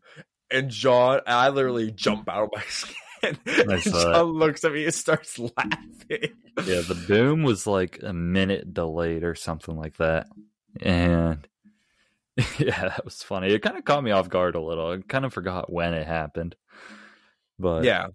[0.51, 3.37] and John, I literally jump out of my skin.
[3.47, 3.83] I and.
[3.83, 6.33] John looks at me and starts laughing.
[6.65, 10.27] Yeah, the boom was like a minute delayed or something like that.
[10.81, 11.47] And
[12.59, 13.47] yeah, that was funny.
[13.53, 14.91] It kind of caught me off guard a little.
[14.91, 16.55] I kind of forgot when it happened.
[17.59, 18.07] But Yeah,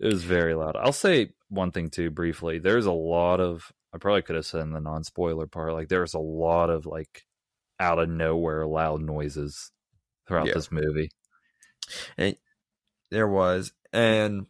[0.00, 0.76] it was very loud.
[0.76, 2.58] I'll say one thing too briefly.
[2.58, 5.88] There's a lot of I probably could have said in the non spoiler part, like
[5.88, 7.22] there's a lot of like
[7.80, 9.70] out of nowhere loud noises
[10.26, 10.54] throughout Yeah.
[10.54, 11.10] this movie.
[13.10, 13.72] there was.
[13.92, 14.46] And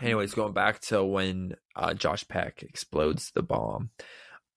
[0.00, 3.90] anyways, going back to when uh, Josh Peck explodes the bomb,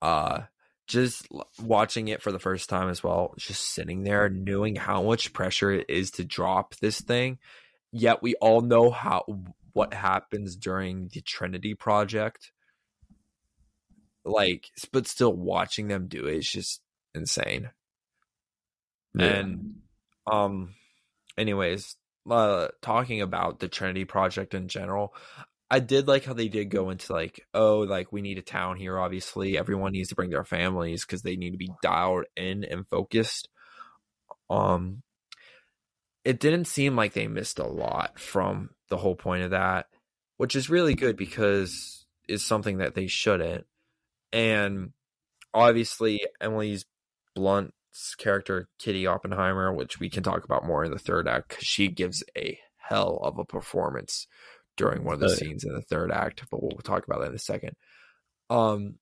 [0.02, 0.42] uh,
[0.88, 1.28] just
[1.62, 5.72] watching it for the first time as well, just sitting there knowing how much pressure
[5.72, 7.40] it is to drop this thing.
[7.92, 9.26] Yet we all know how
[9.74, 12.52] what happens during the Trinity project.
[14.26, 16.82] Like, but still watching them do it is just
[17.14, 17.70] insane.
[19.18, 19.76] And
[20.32, 20.76] um
[21.38, 21.96] anyways,
[22.30, 25.14] uh talking about the Trinity project in general,
[25.74, 28.78] I did like how they did go into like, oh, like we need a town
[28.78, 29.58] here obviously.
[29.58, 33.50] Everyone needs to bring their families cuz they need to be dialed in and focused.
[34.52, 35.02] Um
[36.24, 39.88] it didn't seem like they missed a lot from the whole point of that,
[40.38, 43.66] which is really good because it's something that they shouldn't.
[44.32, 44.94] And
[45.56, 46.86] obviously Emily's
[47.34, 51.66] Blunt's character Kitty Oppenheimer, which we can talk about more in the third act, because
[51.66, 54.28] she gives a hell of a performance
[54.78, 55.36] during one of the Oh, yeah.
[55.36, 56.44] scenes in the third act.
[56.52, 57.76] But we'll talk about that in a second.
[58.50, 58.96] Um,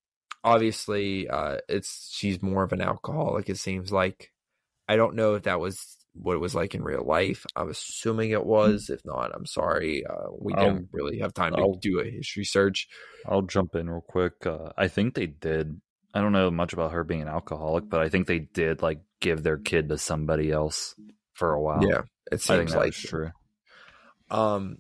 [0.44, 3.50] obviously, uh, it's she's more of an alcoholic.
[3.50, 4.32] It seems like.
[4.90, 7.46] I don't know if that was what it was like in real life.
[7.56, 8.90] I'm assuming it was.
[8.90, 10.06] If not, I'm sorry.
[10.06, 12.90] Uh, we I'll- didn't really have time to I'll- do a history search.
[13.26, 14.46] I'll jump in real quick.
[14.46, 15.80] Uh, I think they did.
[16.14, 19.00] I don't know much about her being an alcoholic, but I think they did like
[19.22, 20.94] give their kid to somebody else
[21.36, 21.88] for a while.
[21.88, 23.32] Yeah, it seems like true.
[24.30, 24.80] Um,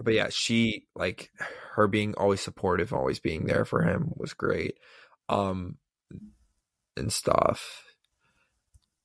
[0.00, 1.30] but yeah, she like
[1.74, 4.76] her being always supportive, always being there for him was great.
[5.28, 5.76] Um,
[6.96, 7.84] and stuff.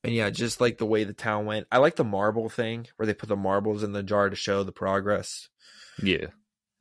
[0.04, 1.68] And yeah, just like the way the town went.
[1.72, 4.64] I like the marble thing where they put the marbles in the jar to show
[4.64, 5.50] the progress.
[6.02, 6.28] Yeah,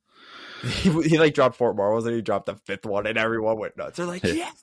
[0.63, 3.77] He, he like dropped four marbles and he dropped the fifth one, and everyone went
[3.77, 3.97] nuts.
[3.97, 4.33] They're like, Yeah.
[4.33, 4.63] yes.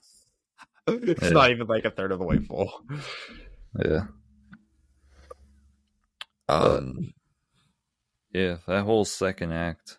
[0.88, 1.30] It's Yeah.
[1.30, 2.72] not even like a third of the way full.
[3.84, 4.06] yeah,
[6.48, 7.12] Um,
[8.32, 8.56] yeah.
[8.66, 9.98] That whole second act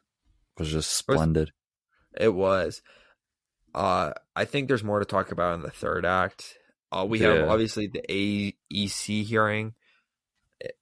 [0.57, 1.51] was just splendid.
[2.19, 2.81] It was.
[3.73, 6.57] Uh, I think there's more to talk about in the third act.
[6.91, 7.45] Uh, we have Yeah.
[7.47, 9.73] obviously the AEC hearing,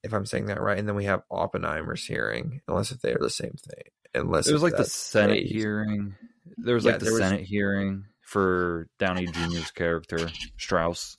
[0.03, 3.29] if I'm saying that right, and then we have Oppenheimer's hearing, unless if they're the
[3.29, 3.83] same thing.
[4.13, 6.15] Unless It was like the Senate a- hearing.
[6.57, 11.17] There was Yeah, like the there was- Senate hearing for Downey Jr.'s character Strauss,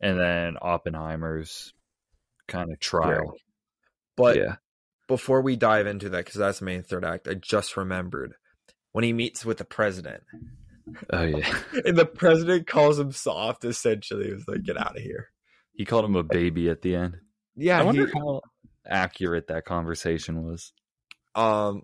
[0.00, 1.72] and then Oppenheimer's
[2.46, 3.34] kind of trial.
[4.16, 4.56] But yeah,
[5.08, 8.34] before we dive into that, because that's the main third act, I just remembered
[8.92, 10.22] when he meets with the president,
[11.10, 11.58] oh yeah.
[11.84, 13.64] and the president calls him soft.
[13.64, 15.28] Essentially, he was like, "Get out of here."
[15.74, 17.16] He called him a baby at the end.
[17.54, 18.40] Yeah, I wonder he- how
[18.86, 20.72] accurate that conversation was.
[21.34, 21.82] Um,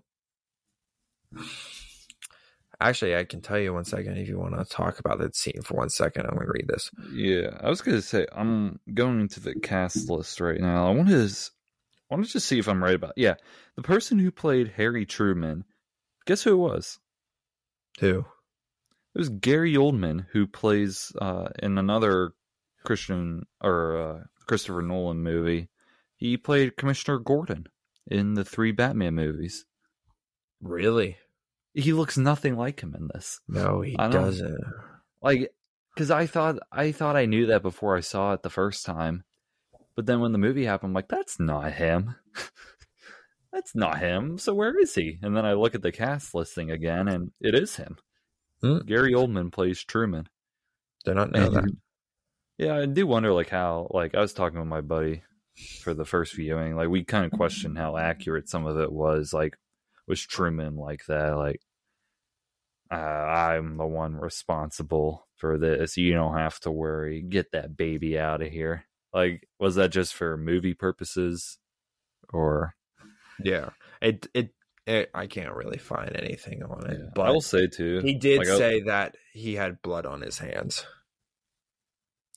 [2.79, 5.61] actually, I can tell you one second if you want to talk about that scene
[5.63, 6.25] for one second.
[6.25, 6.89] I'm going to read this.
[7.13, 10.87] Yeah, I was gonna say I'm going to the cast list right now.
[10.87, 11.29] I want to,
[12.11, 13.13] I want to just see if I'm right about.
[13.17, 13.35] Yeah,
[13.75, 15.65] the person who played Harry Truman.
[16.25, 16.99] Guess who it was?
[17.99, 18.19] Who?
[19.15, 22.33] It was Gary Oldman who plays uh, in another
[22.83, 25.69] Christian or uh, Christopher Nolan movie.
[26.15, 27.67] He played Commissioner Gordon
[28.07, 29.65] in the three Batman movies.
[30.61, 31.17] Really?
[31.73, 33.39] He looks nothing like him in this.
[33.47, 34.59] No, he doesn't.
[35.21, 35.51] like
[35.93, 39.23] because i thought i thought i knew that before i saw it the first time
[39.95, 42.15] but then when the movie happened i'm like that's not him.
[43.53, 44.39] That's not him.
[44.39, 45.19] So where is he?
[45.21, 47.97] And then i look at the cast listing again and it is him.
[48.61, 48.79] Hmm.
[48.85, 50.27] gary oldman plays truman.
[51.05, 51.71] Did not know that.
[52.57, 55.21] Yeah i do wonder like how like i was talking with my buddy
[55.81, 59.33] for the first viewing like we kind of questioned how accurate some of it was.
[59.33, 59.55] Like
[60.07, 61.37] was truman like that?
[61.37, 61.61] Like
[62.91, 65.95] uh, i'm the one responsible for this.
[65.97, 67.21] You don't have to worry.
[67.21, 71.57] Get that baby out of here like was that just for movie purposes
[72.31, 72.75] or
[73.43, 73.69] Yeah.
[74.01, 74.49] It, it,
[74.85, 76.99] it, I can't really find anything on it.
[77.15, 80.37] But i will say too he did like, say that he had blood on his
[80.39, 80.85] hands.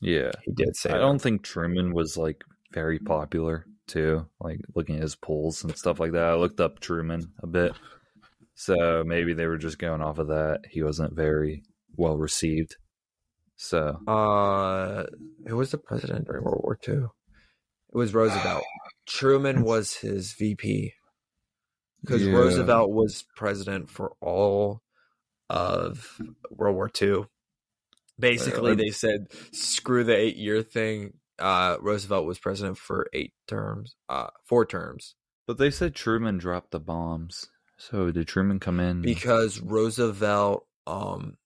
[0.00, 0.98] yeah He did say I that.
[1.00, 4.26] don't think Truman was like very popular too.
[4.40, 6.24] Like looking at his polls and stuff like that.
[6.26, 7.72] I looked up Truman a bit.
[8.54, 10.60] So maybe they were just going off of that.
[10.70, 11.62] He wasn't very
[11.96, 12.76] well received.
[13.56, 15.06] So Uh,
[15.46, 16.94] who was the president during World War II?
[17.92, 18.64] It was Roosevelt.
[19.06, 20.92] Truman was his VP
[22.02, 22.32] because Yeah.
[22.34, 24.82] Roosevelt was president for all
[25.48, 27.24] of World War II.
[28.18, 31.14] Basically, they said screw the eight year thing.
[31.38, 35.14] Uh, Roosevelt was president for eight terms, uh, four terms,
[35.46, 37.48] But they said Truman dropped the bombs.
[37.76, 39.02] So did Truman come in?
[39.02, 41.36] because Roosevelt um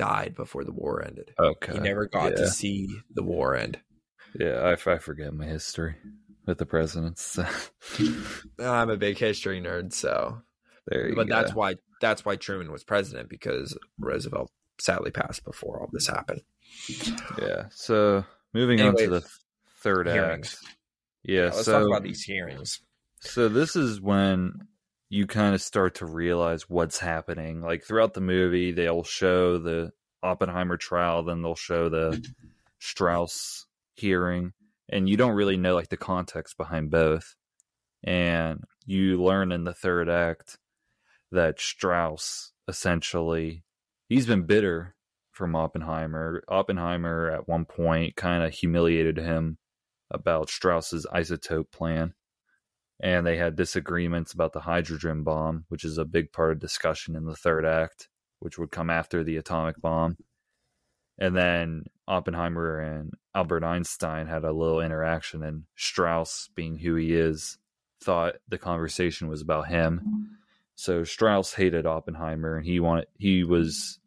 [0.00, 1.34] died before the war ended.
[1.38, 1.74] okay.
[1.74, 2.36] He never got yeah.
[2.36, 3.78] to see the war end.
[4.38, 5.96] Yeah, I forget my history
[6.46, 7.38] with the presidents.
[8.58, 10.40] I'm a big history nerd, so
[10.86, 11.34] there you but go.
[11.34, 16.40] that's why that's why Truman was president because Roosevelt sadly passed before all this happened.
[17.38, 17.64] Yeah.
[17.70, 18.24] So
[18.54, 19.28] moving on to the
[19.82, 20.54] third hearings.
[20.62, 20.76] act.
[21.24, 21.44] Yeah.
[21.44, 22.80] let's so talk about these hearings.
[23.20, 24.66] So this is when
[25.10, 27.60] you kind of start to realize what's happening.
[27.60, 29.90] Like throughout the movie, they'll show the
[30.22, 32.24] Oppenheimer trial, then they'll show the
[32.78, 34.52] Strauss hearing,
[34.88, 37.34] and you don't really know like the context behind both.
[38.04, 40.58] And you learn in the third act
[41.32, 43.64] that Strauss essentially
[44.08, 44.94] he's been bitter
[45.32, 46.42] from Oppenheimer.
[46.48, 49.58] Oppenheimer at one point kind of humiliated him
[50.10, 52.14] about Strauss's isotope plan
[53.02, 57.16] and they had disagreements about the hydrogen bomb, which is a big part of discussion
[57.16, 58.08] in the third act,
[58.40, 60.16] which would come after the atomic bomb.
[61.18, 67.14] And then Oppenheimer and Albert Einstein had a little interaction, and Strauss, being who he
[67.14, 67.58] is,
[68.02, 70.36] thought the conversation was about him.
[70.74, 73.98] So Strauss hated Oppenheimer, and he wanted he was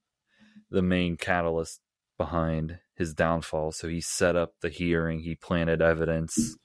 [0.72, 1.82] the main catalyst
[2.18, 3.72] behind his downfall.
[3.72, 6.58] So he set up the hearing, he planted evidence,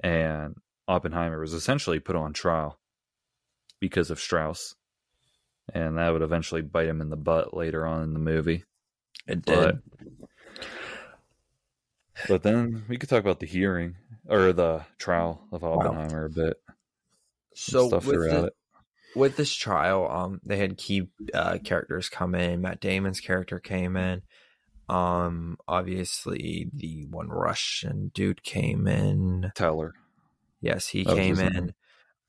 [0.00, 0.56] and
[0.90, 2.80] Oppenheimer was essentially put on trial
[3.78, 4.74] because of Strauss.
[5.72, 8.64] And that would eventually bite him in the butt later on in the movie.
[9.28, 9.78] It But
[12.28, 13.94] but then we could talk about the hearing
[14.28, 16.56] or the trial of Oppenheimer a bit.
[17.54, 18.52] So stuff with throughout the, it.
[19.14, 22.62] with this trial, um, they had key uh, characters come in.
[22.62, 24.22] Matt Damon's character came in.
[24.88, 29.52] Um, obviously the one Russian dude came in.
[29.54, 29.94] Teller.
[30.60, 31.74] Yes, he That came in.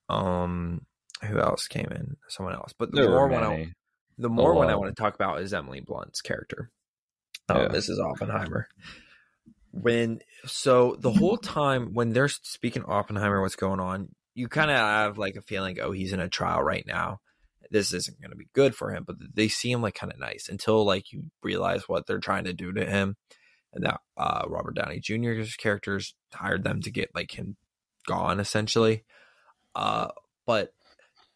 [0.10, 0.86] Um,
[1.24, 2.18] who else came in?
[2.28, 2.74] Someone else.
[2.78, 3.72] But the There more one I,
[4.18, 6.72] the more one I want to talk about is Emily Blunt's character.
[7.50, 7.68] Um, Yeah.
[7.70, 8.68] This is Oppenheimer.
[9.72, 14.10] When so the whole time when they're speaking Oppenheimer, what's going on?
[14.34, 17.20] You kind of have like a feeling, oh, he's in a trial right now.
[17.70, 19.04] This isn't going to be good for him.
[19.06, 22.54] But they seem like kind of nice until like you realize what they're trying to
[22.54, 23.16] do to him,
[23.72, 27.56] and that uh, Robert Downey Jr.'s characters hired them to get like him
[28.08, 29.04] gone essentially.
[29.76, 30.10] Uh,
[30.46, 30.74] but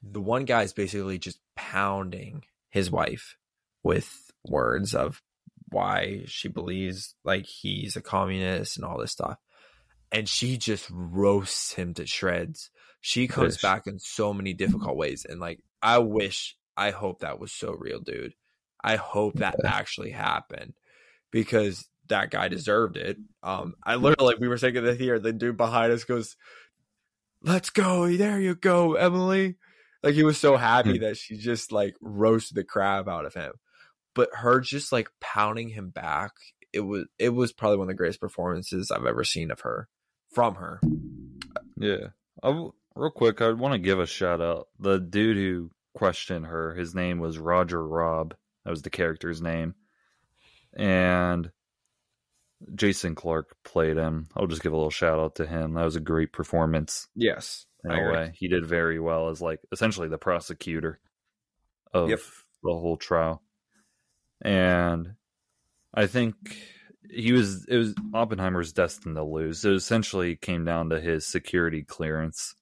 [0.01, 3.38] the one guy's basically just pounding his wife
[3.84, 5.22] with words of
[5.70, 9.38] why she believes like he's a communist and all this stuff.
[10.11, 12.70] And she just roasts him to shreds.
[13.01, 15.26] She comes back in so many difficult ways.
[15.28, 18.34] And like, I wish, I hope that was so real, dude.
[18.84, 20.74] I hope that actually happened
[21.32, 22.56] because that guy mm-hmm.
[22.56, 23.18] deserved it.
[23.43, 24.03] Um, I mm-hmm.
[24.03, 26.36] literally, we were saying in the theater, the dude behind us goes,
[27.41, 28.12] Let's go.
[28.12, 29.56] There you go, Emily.
[30.01, 31.03] Like, he was so happy mm-hmm.
[31.03, 33.53] that she just like roasted the crap out of him
[34.14, 36.32] but her just like pounding him back
[36.72, 39.89] it was it was probably one of the greatest performances i've ever seen of her
[40.32, 40.80] from her
[41.78, 42.08] Yeah.
[42.43, 44.68] I real quick, I want to give a shout out.
[44.80, 48.36] The dude who questioned her, his name was Roger Robb.
[48.64, 49.76] That was the character's name.
[50.74, 51.51] And
[52.74, 54.28] Jason Clarke played him.
[54.36, 55.74] I'll just give a little shout out to him.
[55.74, 58.32] That was a great performance yes in a way.
[58.36, 60.99] He did very well as like essentially the prosecutor
[61.93, 62.20] of Yep.
[62.63, 63.43] the whole trial.
[64.41, 65.13] And
[65.93, 66.36] I think
[67.09, 69.63] he was it was Oppenheimer's destined to lose.
[69.63, 72.55] It essentially came down to his security clearance.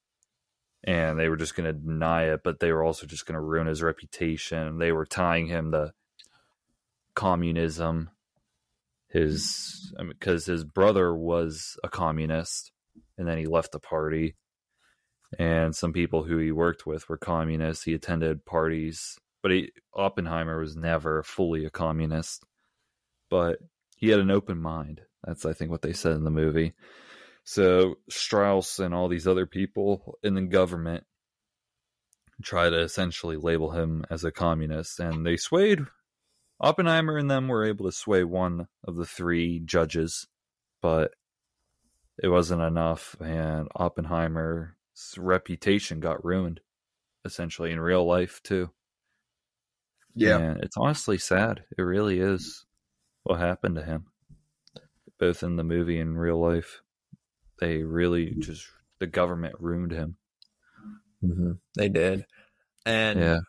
[0.86, 3.40] And they were just going to deny it, but they were also just going to
[3.40, 4.80] ruin his reputation.
[4.80, 5.94] They were tying him to
[7.16, 8.10] communism.
[9.14, 12.72] His because his brother was a communist,
[13.18, 14.36] and then he left the party
[15.40, 17.84] and some people who he worked with were communists.
[17.84, 22.44] He attended parties, but he, Oppenheimer was never fully a communist.
[23.30, 23.60] But
[23.98, 25.02] he had an open mind.
[25.24, 26.74] That's, I think, what they said in the movie.
[27.44, 31.04] So Strauss and all these other people in the government
[32.42, 35.80] try to essentially label him as a communist, and they swayed.
[36.64, 40.28] Oppenheimer and them were able to sway one of the three judges,
[40.82, 41.12] but
[42.22, 44.70] it wasn't enough, and Oppenheimer's
[45.18, 46.62] reputation got ruined
[47.26, 48.70] essentially in real life too.
[50.44, 51.64] And it's honestly sad.
[51.78, 52.66] It really is
[53.24, 54.06] what happened to him.
[55.20, 56.82] Both in the movie and real life.
[57.60, 58.66] They really just
[59.00, 60.16] the government ruined him.
[61.24, 61.52] Mm-hmm.
[61.76, 62.26] They did,
[62.86, 63.40] and Yeah,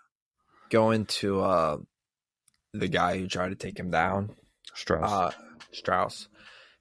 [0.71, 1.77] going to uh,
[2.75, 4.35] the guy who tried to take him down,
[4.75, 5.11] Strauss.
[5.11, 5.31] uh,
[5.73, 6.29] Strauss.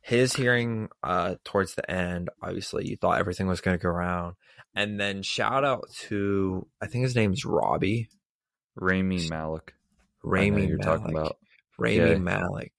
[0.02, 4.36] His hearing uh, towards the end, obviously, you thought everything was going to go around,
[4.76, 8.10] and then shout out to I think his name's Robbie
[8.76, 9.74] Rami Malik.
[10.24, 10.66] Rami.
[10.68, 11.38] you're talking about.
[11.78, 12.16] Rami Yeah.
[12.18, 12.74] Malik.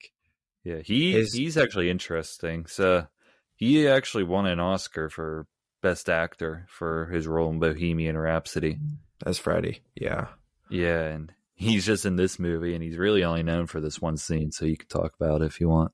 [0.63, 2.65] Yeah, he His- he's actually interesting.
[2.65, 3.07] So
[3.55, 5.47] he actually won an Oscar for
[5.81, 8.77] best actor for his role in Bohemian Rhapsody.
[9.25, 9.81] As Freddie.
[9.95, 10.27] Yeah.
[10.69, 14.17] Yeah, and he's just in this movie, and he's really only known for this one
[14.17, 14.51] scene.
[14.51, 15.91] So you can talk about it if you want.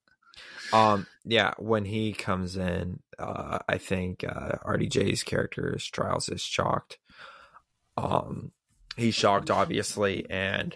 [0.73, 1.07] Um.
[1.23, 1.53] Yeah.
[1.57, 6.97] When he comes in, uh, I think uh, RDJ's character Strauss is shocked.
[7.97, 8.51] Um,
[8.97, 10.75] he's shocked, obviously, and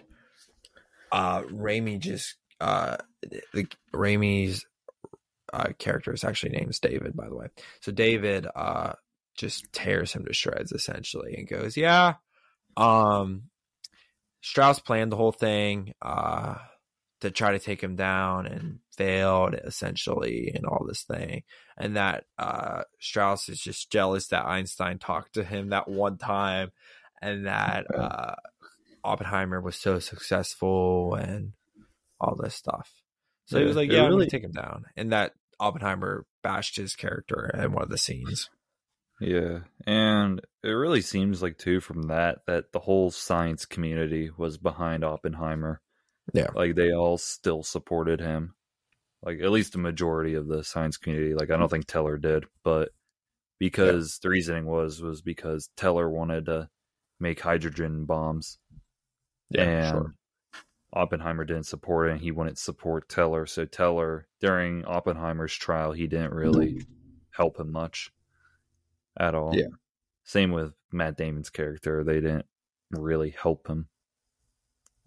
[1.11, 2.97] uh, Rami just uh,
[3.53, 4.65] the Rami's
[5.53, 7.47] uh, character is actually named David, by the way.
[7.81, 8.93] So David uh
[9.37, 12.15] just tears him to shreds essentially and goes, "Yeah,
[12.77, 13.43] um,
[14.45, 16.55] Strauss planned the whole thing uh
[17.21, 21.41] to try to take him down and failed essentially and all this thing
[21.77, 26.71] and that uh Strauss is just jealous that Einstein talked to him that one time
[27.23, 28.35] and that uh
[29.03, 31.53] Oppenheimer was so successful and
[32.19, 32.91] all this stuff.
[33.45, 36.75] So he was like, "Yeah, I'm really- gonna take him down," and that Oppenheimer bashed
[36.75, 38.49] his character in one of the scenes.
[39.21, 44.57] Yeah, and it really seems like too from that that the whole science community was
[44.57, 45.81] behind Oppenheimer.
[46.33, 46.47] Yeah.
[46.55, 48.55] like they all still supported him.
[49.23, 51.33] Like at least a majority of the science community.
[51.33, 52.89] Like I don't think Teller did, but
[53.59, 56.69] because the reasoning was was because Teller wanted to
[57.19, 58.57] make hydrogen bombs,
[59.57, 60.07] and
[60.93, 63.45] Oppenheimer didn't support it, and he wouldn't support Teller.
[63.45, 66.85] So Teller during Oppenheimer's trial, he didn't really
[67.31, 68.11] help him much
[69.19, 69.55] at all.
[69.55, 69.67] Yeah.
[70.23, 72.45] Same with Matt Damon's character; they didn't
[72.91, 73.87] really help him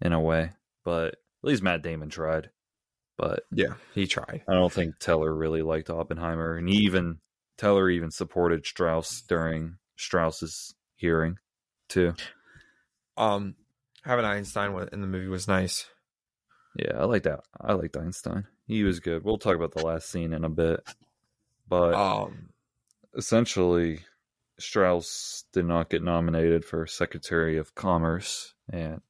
[0.01, 0.51] in a way.
[0.83, 2.49] But at least Matt Damon tried.
[3.17, 4.43] But yeah, he tried.
[4.47, 7.19] I don't think Teller really liked Oppenheimer, and even
[7.57, 11.37] Teller even supported Strauss during Strauss's hearing
[11.89, 12.13] too.
[13.17, 13.55] Um,
[14.03, 15.85] having Einstein in the movie was nice.
[16.75, 17.41] Yeah, I like that.
[17.59, 18.47] I liked Einstein.
[18.67, 19.25] He was good.
[19.25, 20.79] We'll talk about the last scene in a bit.
[21.67, 22.49] But Um,
[23.19, 23.99] essentially,
[24.57, 29.01] Strauss did not get nominated for Secretary of Commerce, and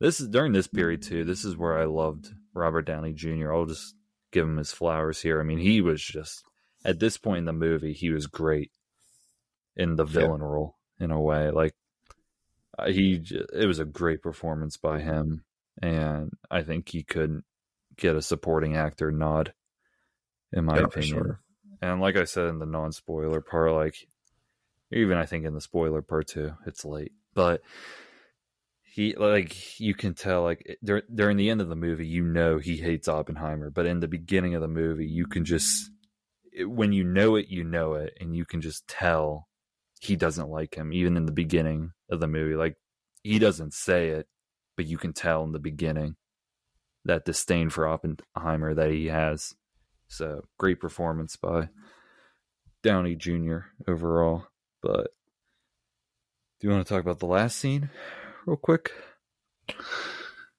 [0.00, 1.24] this is during this period too.
[1.24, 3.52] This is where I loved Robert Downey Jr.
[3.52, 3.94] I'll just
[4.32, 5.40] give him his flowers here.
[5.40, 6.44] I mean, he was just
[6.84, 8.70] at this point in the movie, he was great
[9.76, 11.50] in the villain role in a way.
[11.50, 11.74] Like
[12.78, 13.20] uh, he,
[13.52, 15.44] it was a great performance by him,
[15.82, 17.44] and I think he couldn't
[17.96, 19.52] get a supporting actor nod,
[20.52, 21.14] in my yeah, opinion.
[21.14, 21.40] sure.
[21.82, 24.08] And like I said in the non spoiler part, like
[24.92, 27.12] even I think in the spoiler part too, it's late.
[27.34, 27.62] But
[28.82, 32.24] he like you can tell like it- dur- during the end of the movie, you
[32.24, 35.90] know he hates Oppenheimer, but in the beginning of the movie, you can just
[36.64, 39.48] when you know it, you know it, and you can just tell
[40.00, 40.92] he doesn't like him.
[40.92, 42.76] Even in the beginning of the movie, like
[43.22, 44.28] he doesn't say it,
[44.76, 46.16] but you can tell in the beginning
[47.04, 49.54] that disdain for Oppenheimer that he has.
[50.08, 51.68] So great performance by
[52.82, 53.58] Downey Jr.
[53.88, 54.46] overall.
[54.82, 55.08] But
[56.60, 57.90] do you want to talk about the last scene
[58.46, 58.92] real quick?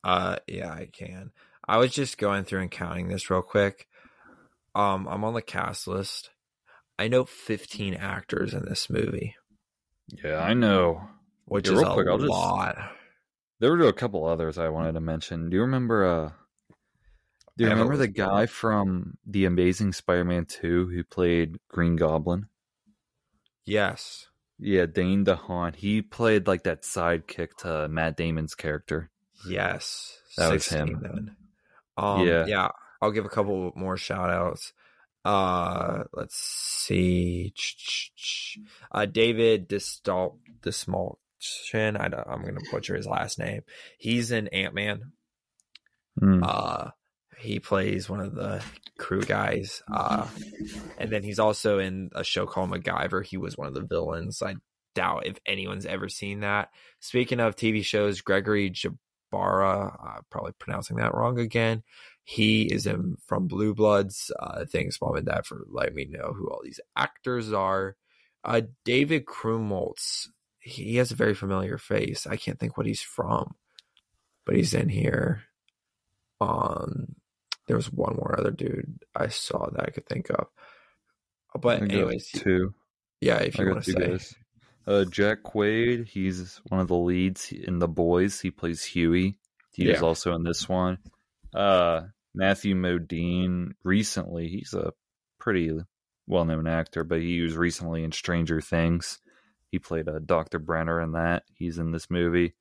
[0.04, 1.32] Uh, yeah, I can.
[1.68, 3.88] I was just going through and counting this real quick.
[4.76, 6.30] Um, I'm on the cast list.
[7.00, 9.36] I know 15 actors in this movie,
[10.24, 11.02] Yeah, I know.
[11.46, 12.76] which Yeah, is real a quick, I'll just- lot.
[13.60, 15.50] There were a couple others I wanted to mention.
[15.50, 16.32] Do you remember uh
[17.58, 21.58] do you I have a remember the guy from The Amazing Spider-Man 2 who played
[21.70, 22.48] Green Goblin?
[23.66, 24.28] Yes.
[24.60, 25.76] Yeah, Dane DeHaan.
[25.76, 29.10] He played like that sidekick to Matt Damon's character.
[29.48, 30.18] Yes.
[30.38, 31.00] That was him.
[31.02, 31.36] then.
[31.98, 32.46] Um, Yeah.
[32.48, 32.70] yeah.
[33.02, 34.74] I'll give a couple more shout outs.
[35.26, 37.54] Uh, let's see.
[38.92, 42.00] Uh, David Distal Dismalchin.
[42.00, 43.62] I don't, I'm going to butcher his last name.
[44.00, 45.12] He's in Ant Man.
[46.20, 46.42] Hmm.
[46.44, 46.90] Uh,
[47.38, 48.64] he plays one of the
[48.98, 49.84] crew guys.
[49.92, 50.28] Uh,
[50.98, 53.24] and then he's also in a show called MacGyver.
[53.24, 54.42] He was one of the villains.
[54.42, 54.56] I
[54.96, 56.70] doubt if anyone's ever seen that.
[57.00, 58.98] Speaking of TV shows, Gregory Jbara,
[59.34, 61.84] uh, probably pronouncing that wrong again.
[62.24, 64.32] He is in from Blue Bloods.
[64.38, 67.96] Uh, thanks, mom and dad, for letting me know who all these actors are.
[68.44, 70.28] Uh, David Krumholtz.
[70.60, 72.28] He has a very familiar face.
[72.28, 73.56] I can't think what he's from,
[74.46, 75.44] but he's in here.
[76.42, 77.16] Um,
[77.68, 80.48] there was one more other dude I saw that I could think of.
[81.60, 82.74] But anyways, two.
[83.22, 84.00] Yeah, if I you want to say.
[84.00, 84.36] guys.
[84.86, 88.40] Uh, Jack Quaid, he's one of the leads in The Boys.
[88.40, 89.38] He plays Huey.
[89.74, 90.00] He Yeah.
[90.00, 90.98] also in this one.
[91.54, 92.04] Uh,
[92.34, 94.94] Matthew Modine, recently, he's a
[95.40, 95.78] pretty
[96.28, 99.20] well known actor, but he was recently in Stranger Things.
[99.72, 100.60] He played uh, Dr.
[100.60, 101.44] Brenner in that.
[101.54, 102.54] He's in this movie.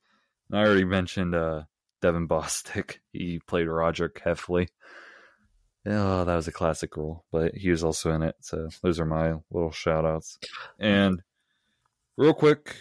[0.49, 1.63] And I already mentioned uh,
[2.01, 2.97] Devon Bostick.
[3.11, 4.67] He played Roger Heffley.
[5.85, 8.35] Oh, that was a classic role, but he was also in it.
[8.41, 10.37] So those are my little shout outs.
[10.79, 11.23] And
[12.17, 12.75] real quick,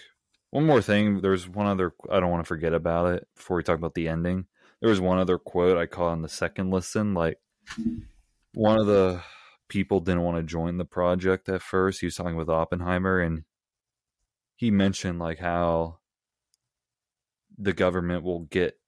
[0.50, 1.20] one more thing.
[1.20, 4.08] There's one other, I don't want to forget about it before we talk about the
[4.08, 4.46] ending.
[4.80, 7.14] There was one other quote I caught on the second listen.
[7.14, 7.38] Like,
[8.54, 9.22] one of the
[9.68, 12.00] people didn't want to join the project at first.
[12.00, 13.44] He was talking with Oppenheimer, and
[14.54, 15.98] he mentioned, like, how
[17.58, 18.78] the government will get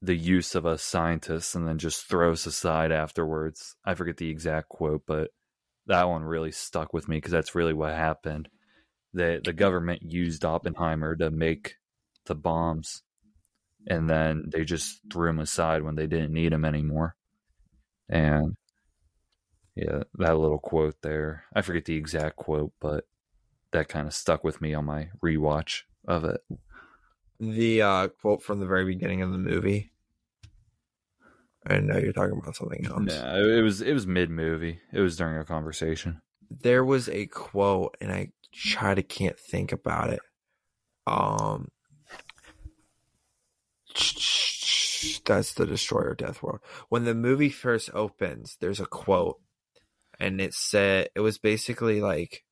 [0.00, 3.74] the use of us scientists and then just throw us aside afterwards.
[3.84, 5.30] I forget the exact quote, but
[5.86, 8.48] that one really stuck with me because that's really what happened.
[9.14, 11.76] The the government used Oppenheimer to make
[12.26, 13.02] the bombs,
[13.86, 17.16] and then they just threw him aside when they didn't need him anymore.
[18.08, 18.56] And
[19.74, 21.44] yeah, that little quote there.
[21.54, 23.04] I forget the exact quote, but
[23.72, 26.40] that kind of stuck with me on my rewatch of it.
[27.40, 29.92] The uh, quote from the very beginning of the movie.
[31.66, 33.04] I know you're talking about something else.
[33.08, 34.80] Yeah, it was it was mid movie.
[34.92, 36.20] It was during a conversation.
[36.50, 40.20] There was a quote, and I try to can't think about it.
[41.06, 41.68] Um,
[45.24, 46.60] that's the Destroyer Death World.
[46.88, 49.40] When the movie first opens, there's a quote,
[50.18, 52.44] and it said it was basically like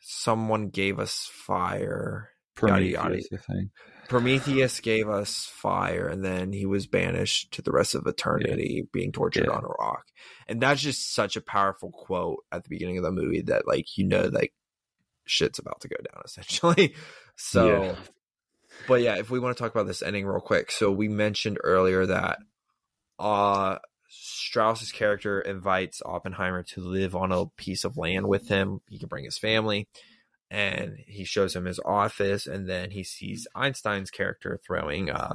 [0.00, 2.30] someone gave us fire.
[2.60, 3.08] Yada, yada.
[3.08, 3.70] Prometheus.
[4.08, 9.10] Prometheus gave us fire, and then he was banished to the rest of eternity, being
[9.12, 9.54] tortured Yeah.
[9.54, 10.04] on a rock.
[10.46, 13.96] And that's just such a powerful quote at the beginning of the movie that, like,
[13.96, 14.52] you know, like
[15.24, 16.94] shit's about to go down, essentially.
[17.36, 17.96] So, Yeah.
[18.86, 21.58] but yeah, if we want to talk about this ending real quick, so we mentioned
[21.64, 22.38] earlier that
[23.18, 23.78] uh
[24.14, 28.80] Strauss's character invites Oppenheimer to live on a piece of land with him.
[28.90, 29.88] He can bring his family
[30.52, 35.32] and he shows him his office and then he sees Einstein's character throwing uh,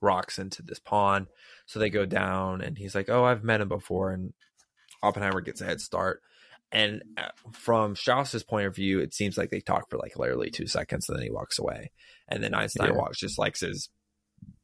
[0.00, 1.26] rocks into this pond.
[1.66, 4.32] So they go down and he's like, "Oh, I've met him before." And
[5.02, 6.22] Oppenheimer gets a head start.
[6.70, 10.50] And uh, from Strauss's point of view, it seems like they talk for like literally
[10.50, 11.90] two seconds, and then he walks away.
[12.28, 12.96] And then Einstein Yeah.
[12.96, 13.88] walks, just like says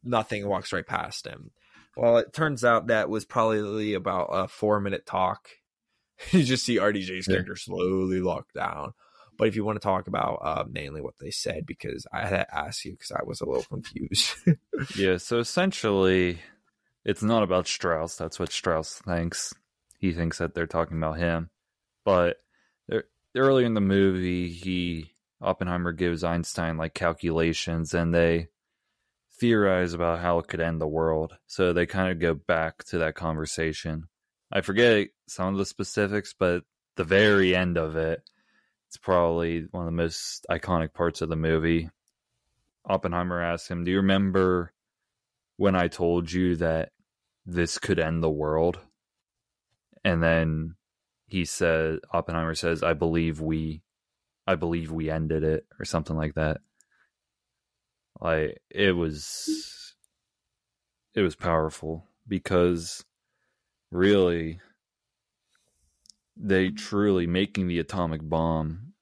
[0.05, 1.51] nothing, walks right past him.
[1.97, 5.49] Well, it turns out that was probably about a four minute talk.
[6.31, 7.35] you just see RDJ's Yeah.
[7.35, 8.93] character slowly lock down.
[9.41, 12.45] But if you want to talk about uh, mainly what they said, because I had
[12.45, 14.35] to ask you because I was a little confused.
[14.97, 16.41] Yeah, so essentially,
[17.07, 18.17] it's not about Strauss.
[18.17, 19.55] That's what Strauss thinks.
[19.99, 21.49] He thinks that they're talking about him.
[22.05, 22.37] But
[23.35, 28.49] earlier in the movie, he Oppenheimer gives Einstein like calculations, and they
[29.39, 31.33] theorize about how it could end the world.
[31.47, 34.05] So they kind of go back to that conversation.
[34.53, 36.65] I forget some of the specifics, but
[36.97, 38.23] the very end of it,
[38.91, 41.89] it's probably one of the most iconic parts of the movie.
[42.85, 44.73] Oppenheimer asks him, Do you remember
[45.57, 46.91] when I told you that
[47.47, 48.81] this could end the world?
[50.03, 50.75] And then
[51.27, 53.85] he said, Oppenheimer says, I believe we,
[54.45, 56.61] I believe we ended it, or something like that.
[58.21, 59.95] Like, it was,
[61.15, 63.05] it was powerful because
[63.93, 64.59] really,
[66.43, 68.93] they truly making the atomic bomb,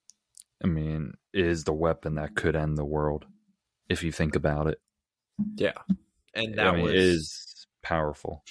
[0.63, 3.27] I mean, is the weapon that could end the world
[3.89, 4.81] if you think about it.
[5.55, 5.73] yeah,
[6.35, 8.43] and that I mean, was is powerful.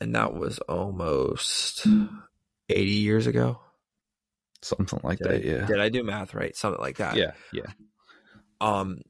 [0.00, 1.86] and that was almost
[2.68, 3.60] eighty years ago.
[4.62, 5.66] Something like Did, that, I, yeah.
[5.66, 6.56] did I do math right?
[6.56, 7.16] Something like that.
[7.16, 7.70] Yeah, yeah.
[8.60, 9.02] Um,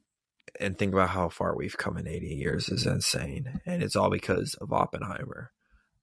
[0.59, 4.09] and think about how far we've come in eighty years is insane, and it's all
[4.09, 5.51] because of Oppenheimer.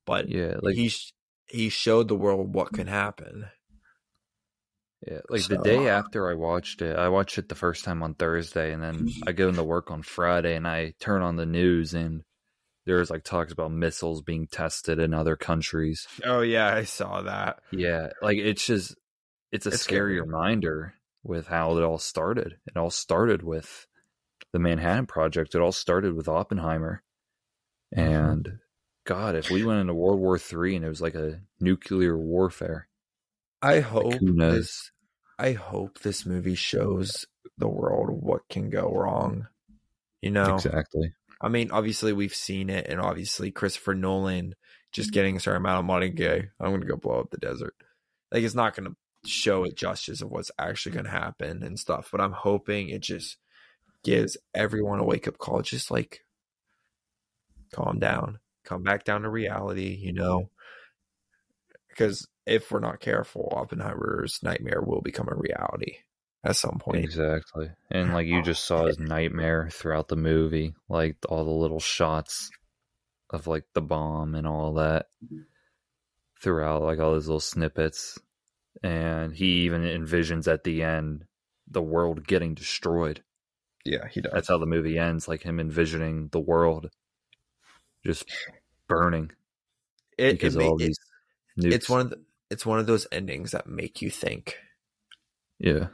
[0.07, 1.13] But Yeah, like he sh-
[1.47, 2.77] he showed the world what mm.
[2.77, 3.47] can happen.
[5.07, 8.15] yeah, like the day after I watched it, I watched it the first time on
[8.15, 9.29] Thursday and then mm-hmm.
[9.29, 12.23] I go into work on Friday and I turn on the news and
[12.87, 16.07] there's like talks about missiles being tested in other countries.
[16.25, 17.61] Oh yeah, I saw that.
[17.71, 18.97] Yeah, like it's just
[19.53, 20.21] it's a It's scary scary.
[20.21, 22.57] reminder with how it all started.
[22.67, 23.87] It all started with
[24.53, 25.55] the Manhattan Project.
[25.55, 27.03] It all started with Oppenheimer.
[27.97, 28.15] Mm-hmm.
[28.15, 28.59] And
[29.05, 32.89] God, if we went into World War Three and it was like a nuclear warfare,
[33.61, 34.55] I hope who knows?
[34.55, 34.91] this.
[35.39, 37.27] I hope this movie shows
[37.59, 39.49] the world what can go wrong.
[40.21, 41.15] You know, exactly.
[41.41, 44.55] I mean, obviously we've seen it, and obviously Christopher Nolan
[44.93, 46.11] just getting a certain amount of money.
[46.11, 47.75] Gay, I'm gonna go blow up the desert.
[48.31, 48.95] Like it's not gonna
[49.25, 52.09] show it justice of what's actually going to happen and stuff.
[52.11, 53.37] But I'm hoping it just
[54.05, 55.63] gives everyone a wake up call.
[55.63, 56.25] Just like
[57.73, 58.39] calm down,
[58.73, 60.51] come back down to reality, you know.
[61.89, 65.97] Because if we're not careful, Oppenheimer's nightmare will become a reality
[66.45, 67.05] at some point.
[67.05, 67.71] Exactly.
[67.91, 71.81] And like you oh, just saw his nightmare throughout the movie, like all the little
[71.81, 72.51] shots
[73.31, 75.07] of like the bomb and all that
[76.41, 78.19] throughout, like all those little snippets.
[78.83, 81.25] And he even envisions at the end
[81.71, 83.23] the world getting destroyed.
[83.85, 84.33] Yeah, he does.
[84.33, 86.91] That's how the movie ends, like him envisioning the world
[88.05, 88.25] just
[88.97, 89.31] burning
[90.19, 90.99] it, because it, all it- these
[91.59, 91.73] nukes.
[91.75, 94.57] it's one of the, it's one of those endings that make you think.
[95.59, 95.89] yeah.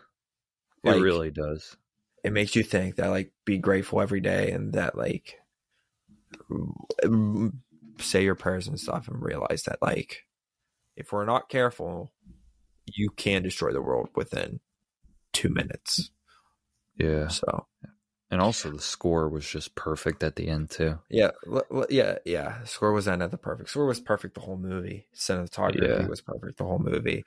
[0.84, 1.76] Like- it really does.
[2.24, 5.38] It makes you think that like be grateful every day and that like
[8.00, 10.26] say your prayers and stuff and realize that like
[10.96, 12.12] if we're not careful,
[12.86, 14.60] you can destroy the world within
[15.32, 16.10] two minutes.
[16.96, 17.28] Yeah.
[17.28, 17.66] So
[18.30, 20.98] And also the score was just perfect at the end too.
[21.08, 22.62] yeah, l- l- yeah, yeah.
[22.64, 23.70] Score was end at the perfect.
[23.70, 25.06] Score was perfect the whole movie.
[25.16, 26.06] Cinematography Yeah.
[26.06, 27.24] was perfect the whole movie.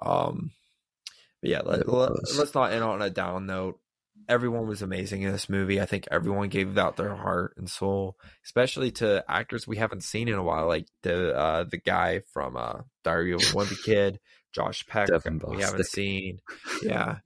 [0.00, 0.52] Um,
[1.40, 3.80] but yeah, let, let, let's not end on a down note.
[4.28, 5.80] Everyone was amazing in this movie.
[5.80, 10.28] I think everyone gave out their heart and soul, especially to actors we haven't seen
[10.28, 14.20] in a while, like the uh, the guy from uh, Diary of a Wimpy Kid,
[14.52, 15.08] Josh Peck.
[15.08, 16.40] Devon we haven't seen.
[16.82, 17.18] Yeah,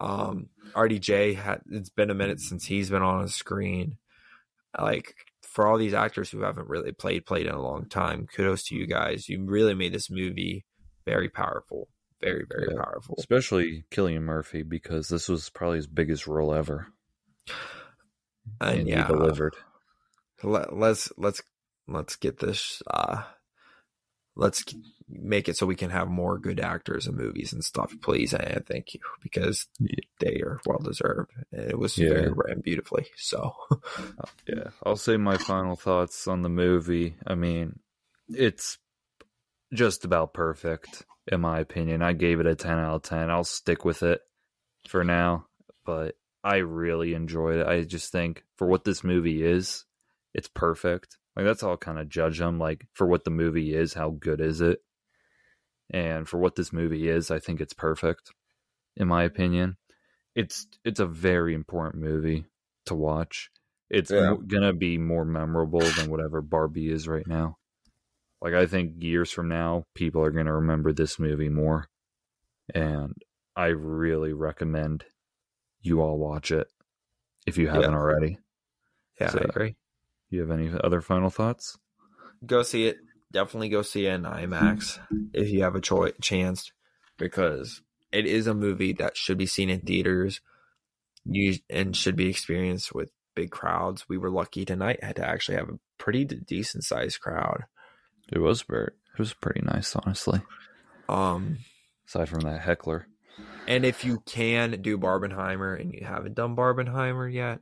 [0.00, 1.60] um, RDJ had.
[1.70, 3.98] It's been a minute since he's been on a screen.
[4.78, 8.64] Like for all these actors who haven't really played played in a long time, kudos
[8.64, 9.28] to you guys.
[9.28, 10.64] You really made this movie
[11.06, 11.88] very powerful,
[12.20, 12.82] very very Yeah.
[12.82, 13.16] powerful.
[13.18, 16.86] Especially Cillian Murphy because this was probably his biggest role ever.
[18.60, 19.56] And, And yeah, he delivered.
[20.42, 21.42] let, let's let's
[21.88, 22.80] let's get this.
[22.88, 23.22] uh
[24.40, 24.64] Let's
[25.08, 28.32] make it so we can have more good actors in movies and stuff, please.
[28.32, 29.66] And thank you because
[30.18, 31.30] they are well deserved.
[31.52, 32.08] And it was Yeah.
[32.08, 33.06] very ran beautifully.
[33.16, 33.52] So
[34.48, 34.70] Yeah.
[34.84, 37.16] I'll say my final thoughts on the movie.
[37.26, 37.80] I mean,
[38.28, 38.78] it's
[39.74, 42.00] just about perfect, in my opinion.
[42.02, 43.30] I gave it a 10 out of 10.
[43.30, 44.20] I'll stick with it
[44.88, 45.46] for now,
[45.84, 47.66] but I really enjoyed it.
[47.66, 49.84] I just think for what this movie is,
[50.32, 51.18] it's perfect.
[51.36, 52.58] Like, that's all kind of judge them.
[52.58, 54.80] Like, for what the movie is, how good is it?
[55.92, 58.32] And for what this movie is, I think it's perfect,
[58.96, 59.76] in my opinion.
[60.36, 62.44] It's it's a very important movie
[62.86, 63.50] to watch.
[63.88, 64.36] It's Yeah.
[64.46, 67.56] gonna be more memorable than whatever Barbie is right now.
[68.40, 71.88] Like I think years from now, people are gonna remember this movie more,
[72.72, 73.14] and
[73.56, 75.04] I really recommend
[75.82, 76.68] you all watch it
[77.46, 78.38] if you haven't already.
[79.20, 79.76] yeah, So- I agree.
[80.30, 81.76] You have any other final thoughts?
[82.46, 82.96] go see it.
[83.32, 84.98] Definitely go see it in IMAX
[85.34, 86.72] if you have a choi- chance,
[87.18, 90.40] because it is a movie that should be seen in theaters,
[91.24, 94.08] you and should be experienced with big crowds.
[94.08, 97.64] We were lucky tonight had to actually have a pretty d- decent sized crowd.
[98.32, 100.40] It was very, it was pretty nice, honestly.
[101.08, 101.58] Um,
[102.08, 103.06] Aside from that heckler,
[103.68, 107.60] and if you can do Barbenheimer and you haven't done Barbenheimer yet,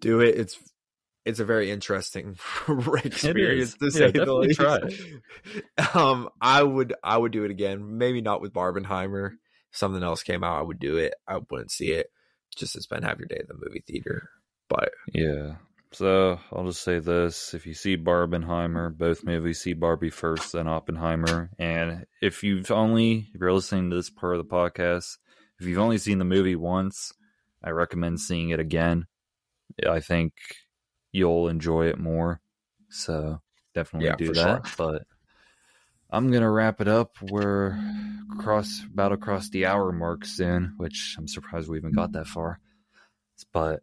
[0.00, 0.36] do it.
[0.36, 0.58] It's
[1.24, 2.36] it's a very interesting
[3.04, 4.60] experience to Yeah, say the definitely least.
[4.60, 4.78] try
[5.94, 7.98] Um, I would I would do it again.
[7.98, 9.32] Maybe not with Barbenheimer.
[9.70, 11.14] If something else came out, I would do it.
[11.26, 12.10] I wouldn't see it
[12.56, 14.28] just to spend half your day at the movie theater.
[14.68, 15.56] But yeah.
[15.92, 20.66] So I'll just say this: if you see Barbenheimer, both movies, see Barbie first, then
[20.66, 21.50] Oppenheimer.
[21.58, 25.18] And if you've only, if you're listening to this part of the podcast,
[25.60, 27.12] if you've only seen the movie once,
[27.62, 29.06] I recommend seeing it again.
[29.88, 30.32] I think
[31.14, 32.40] you'll enjoy it more.
[32.90, 33.40] So
[33.72, 34.74] definitely Yeah, do that.
[34.76, 35.06] But
[36.10, 37.16] I'm gonna wrap it up.
[37.22, 37.78] We're
[38.40, 42.58] cross about across the hour mark soon, which I'm surprised we even got that far.
[43.52, 43.82] But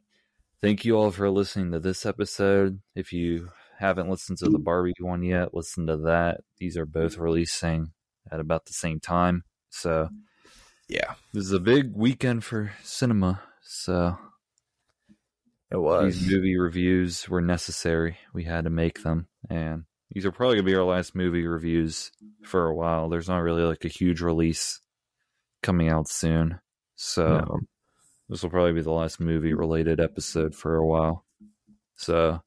[0.62, 2.82] thank you all for listening to this episode.
[2.96, 6.42] If you haven't listened to the Barbie one yet, listen to that.
[6.58, 7.94] These are both releasing
[8.30, 9.46] at about the same time.
[9.70, 10.10] So
[10.90, 13.42] yeah, this is a big weekend for cinema.
[13.62, 14.18] So
[15.72, 16.20] it was.
[16.20, 18.18] these movie reviews were necessary.
[18.34, 19.28] We had to make them.
[19.50, 22.12] And these are probably going to be our last movie reviews
[22.44, 23.10] for a while.
[23.10, 24.82] There's not really like a huge release
[25.64, 26.60] coming out soon.
[26.96, 27.60] So No.
[28.30, 31.26] this will probably be the last movie related episode for a while.
[31.96, 32.42] So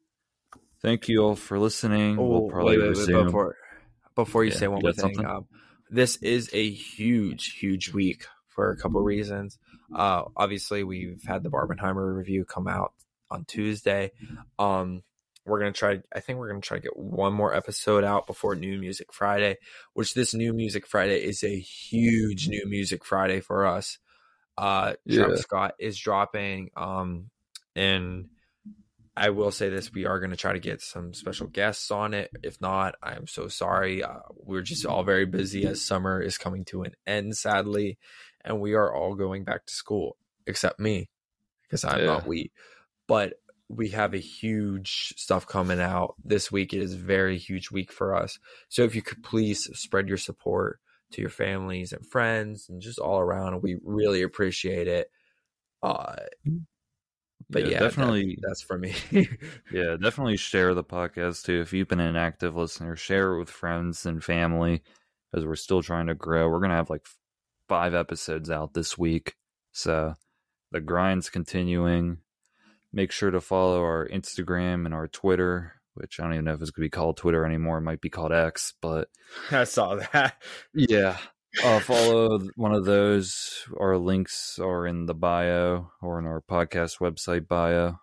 [0.83, 2.19] thank you all for listening.
[2.19, 3.57] Oh, we'll probably wait, wait, wait, before
[4.15, 5.47] before you Yeah, say one more thing, um,
[5.91, 9.59] this is a huge, huge week for a couple reasons.
[9.95, 12.93] Uh, obviously, we've had the Barbenheimer review come out
[13.35, 14.13] on Tuesday.
[14.59, 15.03] Um,
[15.45, 16.01] we're gonna try.
[16.15, 19.57] I think we're gonna try to get one more episode out before New Music Friday.
[19.93, 23.99] Which this New Music Friday is a huge New Music Friday for us.
[24.57, 26.71] Uh, Travis Scott is dropping.
[26.77, 27.31] Um,
[27.77, 28.29] and
[29.17, 32.15] I will say this: we are going to try to get some special guests on
[32.15, 32.31] it.
[32.43, 34.03] If not, I am so sorry.
[34.03, 37.99] Uh, we're just all very busy as summer is coming to an end, sadly,
[38.45, 40.17] and we are all going back to school
[40.47, 41.11] except me
[41.63, 42.51] because I'm not we.
[43.07, 43.35] But
[43.69, 46.73] we have a huge stuff coming out this week.
[46.73, 48.39] It is a very huge week for us.
[48.69, 50.81] So if you could please spread your support
[51.13, 55.11] to your families and friends and just all around, we really appreciate it.
[55.83, 56.17] Uh,
[57.51, 58.39] but yeah, that- definitely.
[58.47, 58.95] that's for me.
[59.73, 61.61] Yeah, definitely share the podcast too.
[61.61, 64.83] If you've been an active listener, share it with friends and family
[65.35, 66.49] as we're still trying to grow.
[66.49, 67.07] We're going to have like
[67.69, 69.35] five episodes out this week.
[69.73, 70.15] So
[70.71, 72.19] the grind's continuing.
[72.95, 76.63] Make sure to follow our Instagram and our Twitter, which I don't even know if
[76.63, 77.79] it's going to be called Twitter anymore.
[77.79, 79.09] It might be called X, but
[79.51, 80.41] I saw that.
[80.73, 81.17] yeah.
[81.61, 83.67] Uh, follow one of those.
[83.81, 87.97] Our links are in the bio or in our podcast website bio.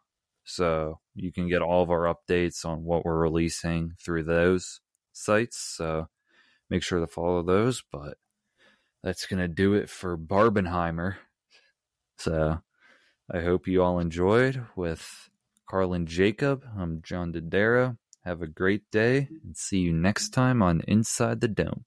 [0.44, 4.82] So you can get all of our updates on what we're releasing through those
[5.14, 5.58] sites.
[5.58, 6.08] So
[6.70, 7.82] make sure to follow those.
[7.94, 8.18] But
[9.04, 11.16] that's going to do it for Barbenheimer.
[12.18, 12.60] So
[13.34, 15.30] I hope you all enjoyed with
[15.66, 16.66] Carlin Jacob.
[16.78, 17.98] I'm John Dodaro.
[18.26, 21.86] Have a great day and see you next time on Inside the Dome.